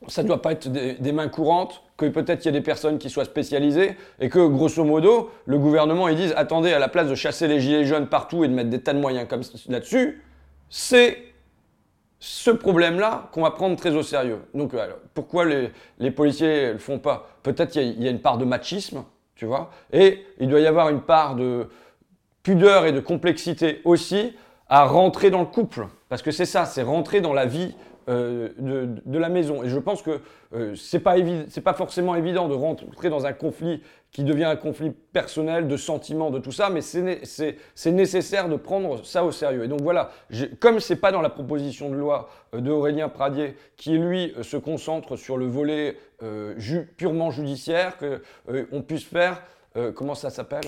ça 0.07 0.23
ne 0.23 0.27
doit 0.27 0.41
pas 0.41 0.53
être 0.53 0.69
des, 0.69 1.11
mains 1.11 1.27
courantes, 1.27 1.83
que 2.01 2.13
peut-être 2.13 2.43
il 2.43 2.47
y 2.47 2.49
a 2.49 2.51
des 2.51 2.61
personnes 2.61 2.97
qui 2.97 3.09
soient 3.09 3.25
spécialisées, 3.25 3.95
et 4.19 4.29
que 4.29 4.45
grosso 4.47 4.83
modo, 4.83 5.31
le 5.45 5.57
gouvernement, 5.57 6.07
ils 6.07 6.15
disent, 6.15 6.33
attendez, 6.35 6.73
à 6.73 6.79
la 6.79 6.87
place 6.87 7.07
de 7.07 7.15
chasser 7.15 7.47
les 7.47 7.59
gilets 7.59 7.85
jaunes 7.85 8.07
partout 8.07 8.43
et 8.43 8.47
de 8.47 8.53
mettre 8.53 8.69
des 8.69 8.81
tas 8.81 8.93
de 8.93 8.99
moyens 8.99 9.27
comme 9.27 9.41
là-dessus, 9.69 10.21
c'est 10.69 11.17
ce 12.19 12.51
problème-là 12.51 13.29
qu'on 13.31 13.41
va 13.41 13.51
prendre 13.51 13.75
très 13.75 13.91
au 13.91 14.03
sérieux. 14.03 14.39
Donc, 14.53 14.73
pourquoi 15.13 15.45
les, 15.45 16.11
policiers 16.11 16.67
ne 16.67 16.71
le 16.73 16.77
font 16.77 16.99
pas? 16.99 17.27
Peut-être 17.43 17.71
qu'il 17.71 18.01
y, 18.01 18.07
a 18.07 18.11
une 18.11 18.21
part 18.21 18.37
de 18.37 18.45
machisme, 18.45 19.03
tu 19.35 19.45
vois, 19.45 19.71
et 19.91 20.25
il 20.39 20.47
doit 20.47 20.59
y 20.59 20.67
avoir 20.67 20.89
une 20.89 21.01
part 21.01 21.35
de 21.35 21.67
pudeur 22.43 22.85
et 22.85 22.91
de 22.91 22.99
complexité 22.99 23.81
aussi 23.85 24.35
à 24.69 24.85
rentrer 24.85 25.29
dans 25.29 25.41
le 25.41 25.45
couple. 25.45 25.87
Parce 26.09 26.21
que 26.21 26.31
c'est 26.31 26.45
ça, 26.45 26.65
c'est 26.65 26.83
rentrer 26.83 27.21
dans 27.21 27.33
la 27.33 27.45
vie 27.45 27.75
euh, 28.09 28.49
de, 28.57 29.19
la 29.19 29.29
maison. 29.29 29.63
Et 29.63 29.69
je 29.69 29.77
pense 29.77 30.01
que 30.01 30.21
euh, 30.53 30.73
ce 30.75 30.97
n'est 30.97 31.03
pas, 31.03 31.15
pas 31.63 31.73
forcément 31.73 32.15
évident 32.15 32.47
de 32.47 32.55
rentrer 32.55 33.09
dans 33.09 33.27
un 33.27 33.33
conflit 33.33 33.81
qui 34.11 34.23
devient 34.23 34.45
un 34.45 34.55
conflit 34.55 34.91
personnel, 35.13 35.67
de 35.67 35.77
sentiments, 35.77 36.31
de 36.31 36.39
tout 36.39 36.51
ça, 36.51 36.69
mais 36.69 36.81
c'est 36.81 37.91
nécessaire 37.91 38.49
de 38.49 38.55
prendre 38.55 39.05
ça 39.05 39.23
au 39.23 39.31
sérieux. 39.31 39.63
Et 39.63 39.67
donc 39.67 39.81
voilà, 39.81 40.11
comme 40.59 40.79
ce 40.79 40.93
n'est 40.93 40.99
pas 40.99 41.11
dans 41.11 41.21
la 41.21 41.29
proposition 41.29 41.89
de 41.89 41.95
loi 41.95 42.29
euh, 42.55 42.59
d'Aurélien 42.61 43.07
Pradier, 43.07 43.55
qui 43.77 43.97
lui 43.97 44.33
se 44.41 44.57
concentre 44.57 45.15
sur 45.15 45.37
le 45.37 45.45
volet 45.45 45.97
purement 46.97 47.31
judiciaire, 47.31 47.97
qu'on 47.97 48.81
puisse 48.83 49.05
faire, 49.05 49.41
comment 49.95 50.13
ça 50.13 50.29
s'appelle? 50.29 50.65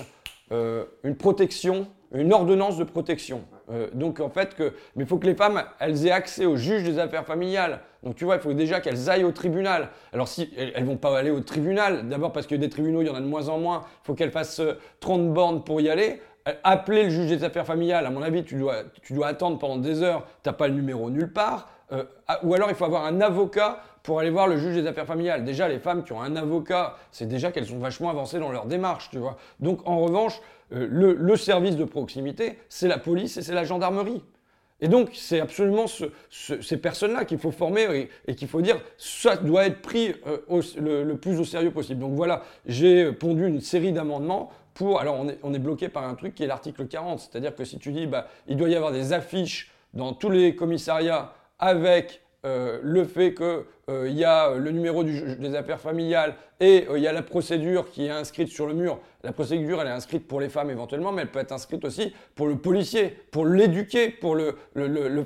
Une 1.02 1.16
protection, 1.16 1.86
une 2.14 2.32
ordonnance 2.32 2.78
de 2.78 2.84
protection. 2.84 3.42
Euh, 3.70 3.88
donc 3.92 4.20
en 4.20 4.28
fait, 4.28 4.54
que, 4.54 4.74
mais 4.94 5.04
il 5.04 5.06
faut 5.06 5.18
que 5.18 5.26
les 5.26 5.34
femmes, 5.34 5.62
elles 5.80 6.06
aient 6.06 6.12
accès 6.12 6.46
au 6.46 6.56
juge 6.56 6.84
des 6.84 6.98
affaires 6.98 7.24
familiales. 7.24 7.80
Donc 8.02 8.16
tu 8.16 8.24
vois, 8.24 8.36
il 8.36 8.40
faut 8.40 8.52
déjà 8.52 8.80
qu'elles 8.80 9.10
aillent 9.10 9.24
au 9.24 9.32
tribunal. 9.32 9.90
Alors 10.12 10.28
si 10.28 10.50
elles, 10.56 10.82
ne 10.82 10.86
vont 10.86 10.96
pas 10.96 11.16
aller 11.18 11.30
au 11.30 11.40
tribunal, 11.40 12.08
d'abord 12.08 12.32
parce 12.32 12.46
que 12.46 12.54
des 12.54 12.68
tribunaux, 12.68 13.02
il 13.02 13.06
y 13.06 13.10
en 13.10 13.14
a 13.14 13.20
de 13.20 13.26
moins 13.26 13.48
en 13.48 13.58
moins, 13.58 13.82
il 13.84 14.06
faut 14.06 14.14
qu'elles 14.14 14.30
fassent 14.30 14.62
30 15.00 15.20
euh, 15.20 15.32
bornes 15.32 15.64
pour 15.64 15.80
y 15.80 15.88
aller. 15.88 16.20
Euh, 16.46 16.52
appeler 16.62 17.04
le 17.04 17.10
juge 17.10 17.28
des 17.28 17.44
affaires 17.44 17.66
familiales, 17.66 18.06
à 18.06 18.10
mon 18.10 18.22
avis, 18.22 18.44
tu 18.44 18.56
dois, 18.56 18.82
tu 19.02 19.14
dois 19.14 19.28
attendre 19.28 19.58
pendant 19.58 19.78
des 19.78 20.02
heures, 20.02 20.26
tu 20.42 20.48
n'as 20.48 20.52
pas 20.52 20.68
le 20.68 20.74
numéro 20.74 21.10
nulle 21.10 21.32
part. 21.32 21.70
Ah, 22.26 22.40
ou 22.42 22.54
alors 22.54 22.70
il 22.70 22.74
faut 22.74 22.86
avoir 22.86 23.04
un 23.04 23.20
avocat 23.20 23.78
pour 24.04 24.20
aller 24.20 24.30
voir 24.30 24.46
le 24.46 24.58
juge 24.58 24.76
des 24.76 24.86
affaires 24.86 25.06
familiales. 25.06 25.44
Déjà, 25.44 25.66
les 25.66 25.78
femmes 25.78 26.04
qui 26.04 26.12
ont 26.12 26.20
un 26.20 26.36
avocat, 26.36 26.96
c'est 27.10 27.26
déjà 27.26 27.50
qu'elles 27.50 27.66
sont 27.66 27.78
vachement 27.78 28.10
avancées 28.10 28.38
dans 28.38 28.52
leur 28.52 28.66
démarche, 28.66 29.08
tu 29.10 29.18
vois. 29.18 29.38
Donc 29.60 29.80
en 29.88 29.98
revanche, 29.98 30.40
euh, 30.72 30.86
le, 31.18 31.36
service 31.36 31.76
de 31.76 31.84
proximité, 31.84 32.58
c'est 32.68 32.86
la 32.86 32.98
police 32.98 33.38
et 33.38 33.42
c'est 33.42 33.54
la 33.54 33.64
gendarmerie. 33.64 34.22
Et 34.80 34.88
donc, 34.88 35.10
c'est 35.14 35.40
absolument 35.40 35.86
ces 36.28 36.76
personnes-là 36.76 37.24
qu'il 37.24 37.38
faut 37.38 37.50
former 37.50 38.10
et, 38.28 38.34
qu'il 38.34 38.48
faut 38.48 38.60
dire, 38.60 38.78
ça 38.98 39.36
doit 39.36 39.66
être 39.66 39.80
pris 39.80 40.14
euh, 40.26 40.38
le, 40.76 41.14
plus 41.14 41.40
au 41.40 41.44
sérieux 41.44 41.70
possible. 41.70 42.00
Donc 42.00 42.12
voilà, 42.12 42.42
j'ai 42.66 43.10
pondu 43.12 43.46
une 43.46 43.62
série 43.62 43.92
d'amendements 43.92 44.50
pour... 44.74 45.00
Alors, 45.00 45.18
on 45.18 45.28
est, 45.28 45.38
on 45.42 45.54
est, 45.54 45.58
bloqué 45.58 45.88
par 45.88 46.04
un 46.04 46.14
truc 46.14 46.34
qui 46.34 46.42
est 46.42 46.46
l'article 46.46 46.86
40, 46.86 47.20
c'est-à-dire 47.20 47.54
que 47.54 47.64
si 47.64 47.78
tu 47.78 47.92
dis, 47.92 48.06
bah, 48.06 48.28
il 48.48 48.58
doit 48.58 48.68
y 48.68 48.76
avoir 48.76 48.92
des 48.92 49.14
affiches 49.14 49.72
dans 49.94 50.12
tous 50.12 50.28
les 50.28 50.54
commissariats 50.54 51.32
avec 51.58 52.23
euh, 52.44 52.78
le 52.82 53.04
fait 53.04 53.32
qu'il 53.32 53.64
euh, 53.88 54.08
y 54.10 54.22
a 54.22 54.54
le 54.54 54.70
numéro 54.70 55.02
des 55.02 55.54
affaires 55.54 55.80
familiales 55.80 56.34
et 56.60 56.86
euh, 56.90 56.98
il 56.98 57.02
y 57.02 57.06
a 57.06 57.12
la 57.12 57.22
procédure 57.22 57.90
qui 57.90 58.04
est 58.04 58.10
inscrite 58.10 58.48
sur 58.48 58.66
le 58.66 58.74
mur. 58.74 58.98
La 59.22 59.32
procédure, 59.32 59.80
elle 59.80 59.88
est 59.88 59.92
inscrite 59.92 60.28
pour 60.28 60.40
les 60.42 60.50
femmes 60.50 60.70
éventuellement, 60.70 61.10
mais 61.10 61.22
elle 61.22 61.30
peut 61.30 61.38
être 61.38 61.52
inscrite 61.52 61.82
aussi 61.86 62.12
pour 62.34 62.46
le 62.46 62.56
policier, 62.58 63.16
pour 63.30 63.46
l'éduquer, 63.46 64.10
pour 64.10 64.34
le, 64.34 64.54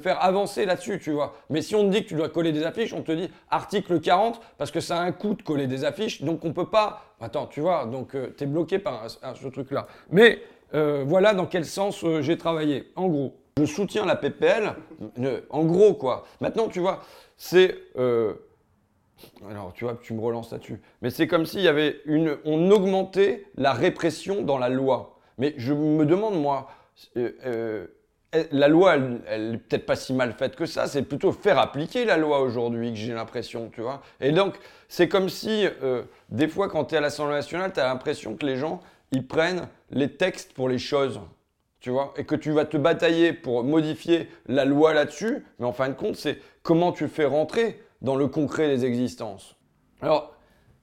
faire 0.00 0.22
avancer 0.22 0.64
là-dessus, 0.64 1.00
tu 1.00 1.10
vois. 1.10 1.34
Mais 1.50 1.60
si 1.60 1.74
on 1.74 1.88
te 1.88 1.92
dit 1.92 2.04
que 2.04 2.08
tu 2.08 2.14
dois 2.14 2.28
coller 2.28 2.52
des 2.52 2.62
affiches, 2.62 2.92
on 2.92 3.02
te 3.02 3.10
dit 3.10 3.28
article 3.50 4.00
40, 4.00 4.40
parce 4.56 4.70
que 4.70 4.78
ça 4.78 4.98
a 4.98 5.02
un 5.02 5.10
coût 5.10 5.34
de 5.34 5.42
coller 5.42 5.66
des 5.66 5.84
affiches, 5.84 6.22
donc 6.22 6.44
on 6.44 6.52
peut 6.52 6.70
pas... 6.70 7.02
Attends, 7.20 7.48
tu 7.48 7.60
vois, 7.60 7.84
donc 7.86 8.16
tu 8.36 8.44
es 8.44 8.46
bloqué 8.46 8.78
par 8.78 9.08
ce 9.10 9.48
truc-là. 9.48 9.88
Mais 10.12 10.40
voilà 10.72 11.34
dans 11.34 11.46
quel 11.46 11.64
sens 11.64 12.04
j'ai 12.20 12.38
travaillé, 12.38 12.92
en 12.94 13.08
gros. 13.08 13.34
Je 13.58 13.64
soutiens 13.64 14.06
la 14.06 14.14
PPL, 14.14 14.72
en 15.50 15.64
gros 15.64 15.94
quoi. 15.94 16.26
Maintenant, 16.40 16.68
tu 16.68 16.78
vois, 16.78 17.02
c'est... 17.36 17.76
Euh, 17.96 18.34
alors, 19.50 19.72
tu 19.72 19.84
vois, 19.84 19.98
tu 20.00 20.14
me 20.14 20.20
relances 20.20 20.52
là-dessus. 20.52 20.80
Mais 21.02 21.10
c'est 21.10 21.26
comme 21.26 21.44
s'il 21.44 21.62
y 21.62 21.68
avait 21.68 22.00
une... 22.04 22.38
On 22.44 22.70
augmentait 22.70 23.46
la 23.56 23.72
répression 23.72 24.42
dans 24.42 24.58
la 24.58 24.68
loi. 24.68 25.18
Mais 25.38 25.54
je 25.56 25.72
me 25.72 26.06
demande, 26.06 26.40
moi, 26.40 26.70
euh, 27.16 27.32
euh, 27.44 27.86
la 28.52 28.68
loi, 28.68 28.96
elle, 29.26 29.50
n'est 29.50 29.58
peut-être 29.58 29.86
pas 29.86 29.96
si 29.96 30.12
mal 30.12 30.34
faite 30.34 30.54
que 30.54 30.66
ça. 30.66 30.86
C'est 30.86 31.02
plutôt 31.02 31.32
faire 31.32 31.58
appliquer 31.58 32.04
la 32.04 32.16
loi 32.16 32.40
aujourd'hui 32.40 32.92
que 32.92 32.98
j'ai 32.98 33.12
l'impression, 33.12 33.70
tu 33.74 33.80
vois. 33.80 34.02
Et 34.20 34.30
donc, 34.30 34.54
c'est 34.88 35.08
comme 35.08 35.28
si, 35.28 35.66
des 36.28 36.46
fois, 36.46 36.68
quand 36.68 36.84
tu 36.84 36.94
es 36.94 36.98
à 36.98 37.00
l'Assemblée 37.00 37.34
nationale, 37.34 37.72
tu 37.72 37.80
as 37.80 37.86
l'impression 37.86 38.36
que 38.36 38.46
les 38.46 38.56
gens, 38.56 38.80
ils 39.10 39.26
prennent 39.26 39.68
les 39.90 40.12
textes 40.12 40.52
pour 40.52 40.68
les 40.68 40.78
choses 40.78 41.20
tu 41.80 41.90
vois, 41.90 42.12
et 42.16 42.24
que 42.24 42.34
tu 42.34 42.50
vas 42.50 42.64
te 42.64 42.76
batailler 42.76 43.32
pour 43.32 43.64
modifier 43.64 44.28
la 44.46 44.64
loi 44.64 44.94
là-dessus, 44.94 45.44
mais 45.58 45.66
en 45.66 45.72
fin 45.72 45.88
de 45.88 45.94
compte, 45.94 46.16
c'est 46.16 46.38
comment 46.62 46.92
tu 46.92 47.08
fais 47.08 47.24
rentrer 47.24 47.80
dans 48.02 48.16
le 48.16 48.26
concret 48.26 48.68
des 48.68 48.84
existences. 48.84 49.56
Alors, 50.00 50.34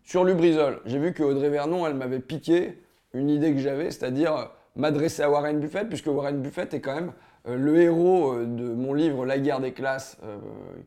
sur 0.03 0.23
Lubrizol, 0.23 0.81
j'ai 0.85 0.99
vu 0.99 1.13
que 1.13 1.23
Audrey 1.23 1.49
Vernon, 1.49 1.87
elle 1.87 1.95
m'avait 1.95 2.19
piqué 2.19 2.81
une 3.13 3.29
idée 3.29 3.53
que 3.53 3.59
j'avais, 3.59 3.91
c'est-à-dire 3.91 4.51
m'adresser 4.75 5.23
à 5.23 5.29
Warren 5.29 5.59
Buffett, 5.59 5.87
puisque 5.87 6.07
Warren 6.07 6.41
Buffett 6.41 6.73
est 6.73 6.81
quand 6.81 6.95
même 6.95 7.13
euh, 7.47 7.57
le 7.57 7.81
héros 7.81 8.33
euh, 8.33 8.45
de 8.45 8.65
mon 8.65 8.93
livre 8.93 9.25
La 9.25 9.39
guerre 9.39 9.59
des 9.59 9.71
classes, 9.71 10.17
euh, 10.23 10.37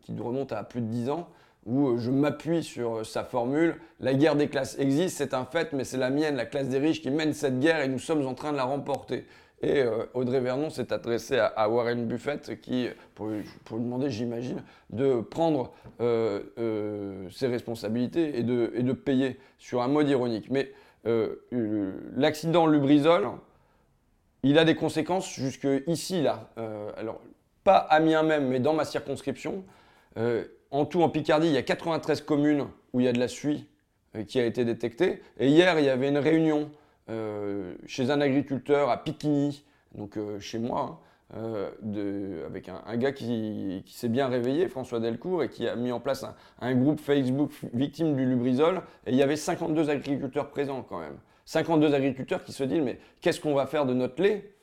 qui 0.03 0.15
remonte 0.19 0.53
à 0.53 0.62
plus 0.62 0.81
de 0.81 0.87
10 0.87 1.11
ans, 1.11 1.29
où 1.67 1.99
je 1.99 2.11
m'appuie 2.11 2.62
sur 2.62 3.05
sa 3.05 3.25
formule. 3.25 3.77
La 4.00 4.15
guerre 4.15 4.37
des 4.37 4.49
classes 4.49 4.79
existe, 4.79 5.19
c'est 5.19 5.35
un 5.35 5.45
fait, 5.45 5.73
mais 5.73 5.85
c'est 5.85 5.97
la 5.99 6.11
mienne, 6.11 6.37
la 6.37 6.47
classe 6.47 6.69
des 6.69 6.79
riches, 6.79 7.03
qui 7.03 7.11
mène 7.11 7.33
cette 7.33 7.61
guerre 7.61 7.81
et 7.81 7.88
nous 7.88 7.99
sommes 7.99 8.27
en 8.27 8.35
train 8.35 8.53
de 8.53 8.57
la 8.57 8.65
remporter. 8.65 9.27
Et 9.61 9.83
euh, 9.83 10.05
Audrey 10.15 10.41
Vernon 10.41 10.71
s'est 10.71 10.93
adressée 10.93 11.38
à, 11.38 11.69
Warren 11.69 12.07
Buffett, 12.07 12.61
qui, 12.61 12.88
pour, 13.15 13.29
lui 13.29 13.45
demander, 13.73 14.09
j'imagine, 14.11 14.62
de 14.91 15.21
prendre 15.21 15.73
euh, 16.00 16.43
euh, 16.59 17.29
ses 17.31 17.49
responsabilités 17.49 18.38
et 18.38 18.43
de, 18.45 18.93
payer 18.93 19.38
sur 19.59 19.83
un 19.83 19.88
mode 19.88 20.09
ironique. 20.09 20.49
Mais 20.50 20.73
l'accident 22.17 22.67
Lubrizol, 22.67 23.31
il 24.43 24.59
a 24.59 24.65
des 24.65 24.77
conséquences 24.77 25.33
jusque 25.33 25.67
ici, 25.87 26.23
là. 26.23 26.50
alors, 26.97 27.21
pas 27.65 27.77
à 27.77 27.97
Amiens 27.97 28.23
même, 28.23 28.49
mais 28.49 28.61
dans 28.61 28.75
ma 28.75 28.85
circonscription. 28.85 29.65
en 30.71 30.85
tout, 30.85 31.03
en 31.03 31.09
Picardie, 31.09 31.49
il 31.49 31.55
y 31.55 31.59
a 31.59 31.62
93 31.62 32.21
communes 32.21 32.67
où 32.93 33.00
il 33.00 33.07
y 33.07 33.09
a 33.09 33.12
de 33.12 33.19
la 33.19 33.29
suie 33.29 33.67
qui 34.27 34.38
a 34.38 34.45
été 34.45 34.65
détectée. 34.65 35.23
Et 35.38 35.49
hier, 35.49 35.79
il 35.79 35.87
y 35.87 35.88
avait 35.88 36.09
une 36.09 36.19
réunion 36.19 36.71
chez 37.87 38.11
un 38.11 38.21
agriculteur 38.21 38.91
à 38.91 39.03
Piquigny, 39.03 39.65
donc 39.95 40.17
euh, 40.17 40.38
chez 40.41 40.59
moi, 40.59 41.00
hein, 41.35 41.37
euh, 41.37 42.47
avec 42.47 42.69
un, 42.69 42.97
gars 42.97 43.12
qui, 43.12 43.85
s'est 43.87 44.09
bien 44.09 44.29
réveillé, 44.29 44.69
François 44.69 45.00
Delcourt, 45.00 45.43
et 45.43 45.49
qui 45.49 45.69
a 45.69 45.77
mis 45.77 45.93
en 45.93 46.00
place 46.00 46.25
un, 46.61 46.75
groupe 46.75 47.00
Facebook 47.00 47.53
victime 47.75 48.15
du 48.17 48.25
Lubrizol. 48.25 48.83
Et 49.07 49.12
il 49.12 49.17
y 49.17 49.23
avait 49.23 49.37
52 49.37 49.91
agriculteurs 49.91 50.50
présents 50.50 50.83
quand 50.83 51.00
même. 51.00 51.17
52 51.45 51.95
agriculteurs 51.95 52.45
qui 52.45 52.53
se 52.53 52.65
disent 52.65 52.83
mais 52.83 52.99
qu'est-ce 53.21 53.41
qu'on 53.41 53.55
va 53.55 53.67
faire 53.67 53.87
de 53.87 53.95
notre 53.95 54.23
lait? 54.23 54.55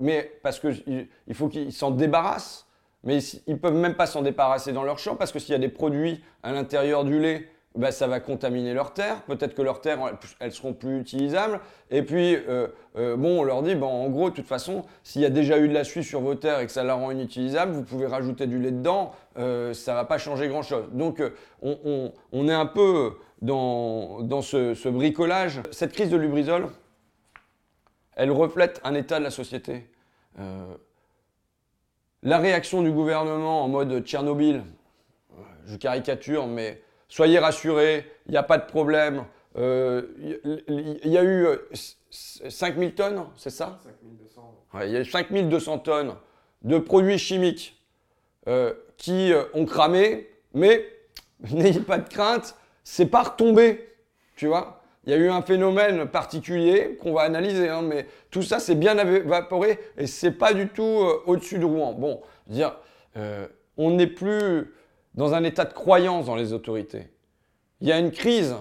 Mais 0.00 0.32
parce 0.42 0.58
qu'il 0.58 1.06
il 1.28 1.34
faut 1.34 1.48
qu'ils 1.48 1.72
s'en 1.72 1.92
débarrassent. 1.92 2.66
Mais 3.04 3.18
ils 3.46 3.54
ne 3.54 3.58
peuvent 3.58 3.76
même 3.76 3.94
pas 3.94 4.06
s'en 4.06 4.20
débarrasser 4.20 4.72
dans 4.72 4.82
leur 4.82 4.98
champ 4.98 5.16
parce 5.16 5.32
que 5.32 5.38
s'il 5.38 5.52
y 5.52 5.54
a 5.54 5.58
des 5.58 5.68
produits 5.68 6.22
à 6.42 6.52
l'intérieur 6.52 7.04
du 7.04 7.18
lait 7.18 7.48
bah, 7.76 7.92
ça 7.92 8.08
va 8.08 8.18
contaminer 8.18 8.74
leurs 8.74 8.92
terres. 8.92 9.22
Peut-être 9.22 9.54
que 9.54 9.62
leurs 9.62 9.80
terres, 9.80 9.98
elles 10.40 10.52
seront 10.52 10.72
plus 10.72 10.98
utilisables. 10.98 11.60
Et 11.90 12.02
puis, 12.02 12.34
euh, 12.34 12.66
euh, 12.96 13.16
bon, 13.16 13.40
on 13.40 13.44
leur 13.44 13.62
dit, 13.62 13.76
bon, 13.76 13.86
en 13.86 14.08
gros, 14.08 14.30
de 14.30 14.34
toute 14.34 14.48
façon, 14.48 14.84
s'il 15.04 15.22
y 15.22 15.24
a 15.24 15.30
déjà 15.30 15.58
eu 15.58 15.68
de 15.68 15.74
la 15.74 15.84
suie 15.84 16.02
sur 16.02 16.20
vos 16.20 16.34
terres 16.34 16.58
et 16.60 16.66
que 16.66 16.72
ça 16.72 16.82
la 16.82 16.94
rend 16.94 17.12
inutilisable, 17.12 17.72
vous 17.72 17.84
pouvez 17.84 18.06
rajouter 18.06 18.48
du 18.48 18.58
lait 18.58 18.72
dedans, 18.72 19.12
euh, 19.38 19.72
ça 19.72 19.94
va 19.94 20.04
pas 20.04 20.18
changer 20.18 20.48
grand-chose. 20.48 20.86
Donc, 20.92 21.22
on, 21.62 22.48
est 22.48 22.52
un 22.52 22.66
peu 22.66 23.12
dans, 23.40 24.20
dans 24.22 24.42
ce, 24.42 24.74
ce, 24.74 24.88
bricolage. 24.88 25.60
Cette 25.70 25.92
crise 25.92 26.10
de 26.10 26.16
Lubrizol, 26.16 26.68
elle 28.16 28.32
reflète 28.32 28.80
un 28.82 28.94
état 28.94 29.20
de 29.20 29.24
la 29.24 29.30
société. 29.30 29.86
la 32.22 32.38
réaction 32.38 32.82
du 32.82 32.90
gouvernement 32.90 33.62
en 33.62 33.68
mode 33.68 34.04
Tchernobyl, 34.04 34.64
je 35.66 35.76
caricature, 35.76 36.48
mais 36.48 36.82
Soyez 37.10 37.40
rassurés, 37.40 38.06
il 38.26 38.30
n'y 38.30 38.36
a 38.36 38.44
pas 38.44 38.56
de 38.56 38.66
problème. 38.66 39.24
Il 39.56 39.62
euh, 39.62 40.02
y, 41.04 41.18
a 41.18 41.24
eu 41.24 41.44
5000 41.72 42.88
euh, 42.88 42.92
tonnes, 42.92 43.26
c'est 43.36 43.50
ça? 43.50 43.80
5200. 43.82 44.54
Il 44.84 44.90
y 44.90 44.96
a 44.96 45.00
eu 45.00 45.04
5200 45.04 45.78
tonnes 45.80 46.14
de 46.62 46.78
produits 46.78 47.18
chimiques 47.18 47.82
euh, 48.46 48.72
qui 48.96 49.32
ont 49.54 49.66
cramé, 49.66 50.30
mais 50.54 50.86
n'ayez 51.50 51.80
pas 51.80 51.98
de 51.98 52.08
crainte, 52.08 52.54
c'est 52.84 53.06
pas 53.06 53.24
retombé. 53.24 53.88
Tu 54.36 54.46
vois? 54.46 54.80
Il 55.04 55.10
y 55.10 55.14
a 55.14 55.16
eu 55.16 55.30
un 55.30 55.42
phénomène 55.42 56.06
particulier 56.06 56.96
qu'on 57.00 57.12
va 57.12 57.22
analyser, 57.22 57.68
hein, 57.68 57.82
mais 57.82 58.06
tout 58.30 58.42
ça 58.42 58.60
c'est 58.60 58.76
bien 58.76 58.96
évaporé 58.98 59.80
et 59.96 60.06
c'est 60.06 60.30
pas 60.30 60.54
du 60.54 60.68
tout 60.68 61.08
au-dessus 61.26 61.58
de 61.58 61.64
Rouen. 61.64 61.92
Bon, 61.92 62.20
dire, 62.46 62.76
on 63.76 63.90
n'est 63.90 64.06
plus 64.06 64.72
dans 65.14 65.34
un 65.34 65.44
état 65.44 65.64
de 65.64 65.72
croyance 65.72 66.26
dans 66.26 66.36
les 66.36 66.52
autorités. 66.52 67.08
Il 67.80 67.88
y 67.88 67.92
a 67.92 67.98
une 67.98 68.10
crise 68.10 68.54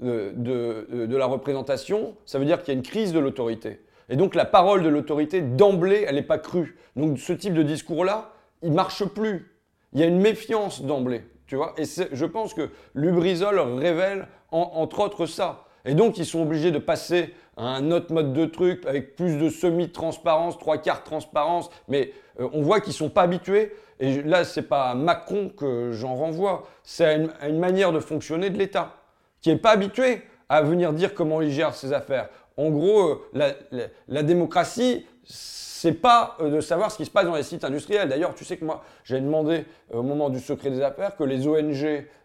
de, 0.00 1.16
la 1.16 1.26
représentation, 1.26 2.16
ça 2.24 2.38
veut 2.38 2.44
dire 2.44 2.58
qu'il 2.60 2.68
y 2.68 2.76
a 2.76 2.78
une 2.78 2.82
crise 2.82 3.12
de 3.12 3.18
l'autorité. 3.18 3.80
Et 4.08 4.16
donc 4.16 4.34
la 4.34 4.44
parole 4.44 4.82
de 4.82 4.88
l'autorité, 4.88 5.40
d'emblée, 5.40 6.04
elle 6.06 6.16
n'est 6.16 6.22
pas 6.22 6.38
crue. 6.38 6.76
Donc 6.96 7.18
ce 7.18 7.32
type 7.32 7.54
de 7.54 7.62
discours-là, 7.62 8.32
il 8.62 8.72
marche 8.72 9.04
plus. 9.04 9.52
Il 9.92 10.00
y 10.00 10.02
a 10.02 10.06
une 10.06 10.20
méfiance 10.20 10.82
d'emblée. 10.82 11.24
Tu 11.46 11.56
vois 11.56 11.74
Et 11.78 11.84
je 11.84 12.24
pense 12.24 12.54
que 12.54 12.70
Lubrizol 12.94 13.58
révèle 13.58 14.26
entre 14.50 15.00
autres 15.00 15.26
ça. 15.26 15.66
Et 15.84 15.94
donc 15.94 16.18
ils 16.18 16.26
sont 16.26 16.42
obligés 16.42 16.70
de 16.70 16.78
passer 16.78 17.34
un 17.56 17.90
autre 17.90 18.12
mode 18.12 18.32
de 18.32 18.46
truc 18.46 18.86
avec 18.86 19.16
plus 19.16 19.36
de 19.36 19.48
semi-transparence, 19.48 20.58
trois 20.58 20.78
quarts 20.78 21.04
transparence, 21.04 21.68
mais 21.88 22.12
euh, 22.40 22.48
on 22.52 22.62
voit 22.62 22.80
qu'ils 22.80 22.94
sont 22.94 23.10
pas 23.10 23.22
habitués. 23.22 23.72
Et 24.02 24.20
là, 24.22 24.42
c'est 24.42 24.62
pas 24.62 24.90
à 24.90 24.94
Macron 24.96 25.48
que 25.48 25.92
j'en 25.92 26.16
renvoie, 26.16 26.64
c'est 26.82 27.04
à, 27.04 27.48
une, 27.48 27.60
manière 27.60 27.92
de 27.92 28.00
fonctionner 28.00 28.50
de 28.50 28.58
l'État 28.58 28.96
qui 29.40 29.48
est 29.50 29.56
pas 29.56 29.70
habitué 29.70 30.22
à 30.48 30.60
venir 30.60 30.92
dire 30.92 31.14
comment 31.14 31.40
il 31.40 31.52
gère 31.52 31.72
ses 31.76 31.92
affaires. 31.92 32.28
En 32.56 32.70
gros, 32.70 33.10
euh, 33.10 33.28
la, 33.32 33.52
la, 33.70 33.84
la 34.08 34.22
démocratie, 34.24 35.06
c'est 35.22 35.92
pas 35.92 36.36
euh, 36.40 36.50
de 36.50 36.60
savoir 36.60 36.90
ce 36.90 36.96
qui 36.96 37.04
se 37.04 37.12
passe 37.12 37.26
dans 37.26 37.36
les 37.36 37.44
sites 37.44 37.62
industriels. 37.62 38.08
D'ailleurs, 38.08 38.34
tu 38.34 38.44
sais 38.44 38.56
que 38.56 38.64
moi, 38.64 38.82
j'ai 39.04 39.20
demandé 39.20 39.66
au 39.92 40.02
moment 40.02 40.30
du 40.30 40.40
secret 40.40 40.70
des 40.70 40.82
affaires 40.82 41.14
que 41.14 41.22
les 41.22 41.46
ONG 41.46 41.84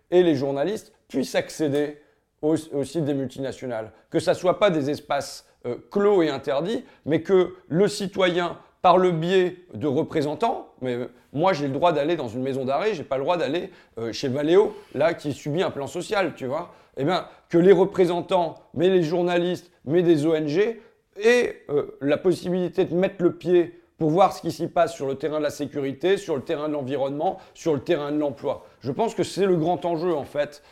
et 0.10 0.24
les 0.24 0.34
journalistes 0.34 0.91
puissent 1.07 1.36
accéder 1.36 2.01
au, 2.41 2.55
site 2.55 3.05
des 3.05 3.13
multinationales. 3.13 3.91
Que 4.10 4.19
ça 4.19 4.34
soit 4.34 4.57
pas 4.57 4.72
des 4.72 4.89
espaces 4.89 5.46
euh, 5.67 5.75
clos 5.91 6.24
et 6.24 6.29
interdits, 6.29 6.84
mais 7.05 7.22
que 7.22 7.55
le 7.67 7.88
citoyen, 7.88 8.57
par 8.81 8.98
le 8.98 9.12
biais 9.12 9.57
de 9.74 9.88
représentants, 9.88 10.69
mais 10.81 10.96
euh, 10.96 11.07
moi 11.34 11.53
j'ai 11.53 11.67
le 11.67 11.74
droit 11.74 11.93
d'aller 11.93 12.15
dans 12.15 12.27
une 12.27 12.41
maison 12.41 12.65
d'arrêt, 12.65 12.93
j'ai 12.93 13.03
pas 13.03 13.17
le 13.17 13.24
droit 13.24 13.38
d'aller 13.38 13.72
euh, 13.98 14.12
chez 14.13 14.27
Valeo, 14.27 14.75
là 14.93 15.13
qui 15.13 15.34
subit 15.34 15.63
un 15.63 15.72
plan 15.72 15.88
social, 15.88 16.34
tu 16.36 16.46
vois. 16.46 16.74
Eh 16.98 17.03
bien, 17.03 17.27
que 17.50 17.57
les 17.57 17.72
représentants, 17.72 18.55
mais 18.74 18.89
les 18.89 19.03
journalistes, 19.03 19.72
mais 19.86 20.01
des 20.01 20.25
ONG, 20.25 20.79
aient 21.24 21.63
la 22.01 22.17
possibilité 22.17 22.86
de 22.86 22.96
mettre 22.96 23.24
le 23.24 23.34
pied 23.34 23.79
pour 23.98 24.10
voir 24.10 24.34
ce 24.34 24.41
qui 24.41 24.51
s'y 24.51 24.67
passe 24.67 24.93
sur 24.93 25.07
le 25.07 25.15
terrain 25.15 25.38
de 25.38 25.43
la 25.43 25.50
sécurité, 25.50 26.17
sur 26.17 26.36
le 26.36 26.41
terrain 26.41 26.67
de 26.67 26.74
l'environnement, 26.74 27.38
sur 27.53 27.74
le 27.74 27.79
terrain 27.81 28.12
de 28.12 28.17
l'emploi. 28.17 28.65
Je 28.81 28.91
pense 28.91 29.15
que 29.15 29.24
c'est 29.24 29.46
le 29.46 29.57
grand 29.57 29.86
enjeu 29.86 30.13
en 30.13 30.25
fait 30.25 30.63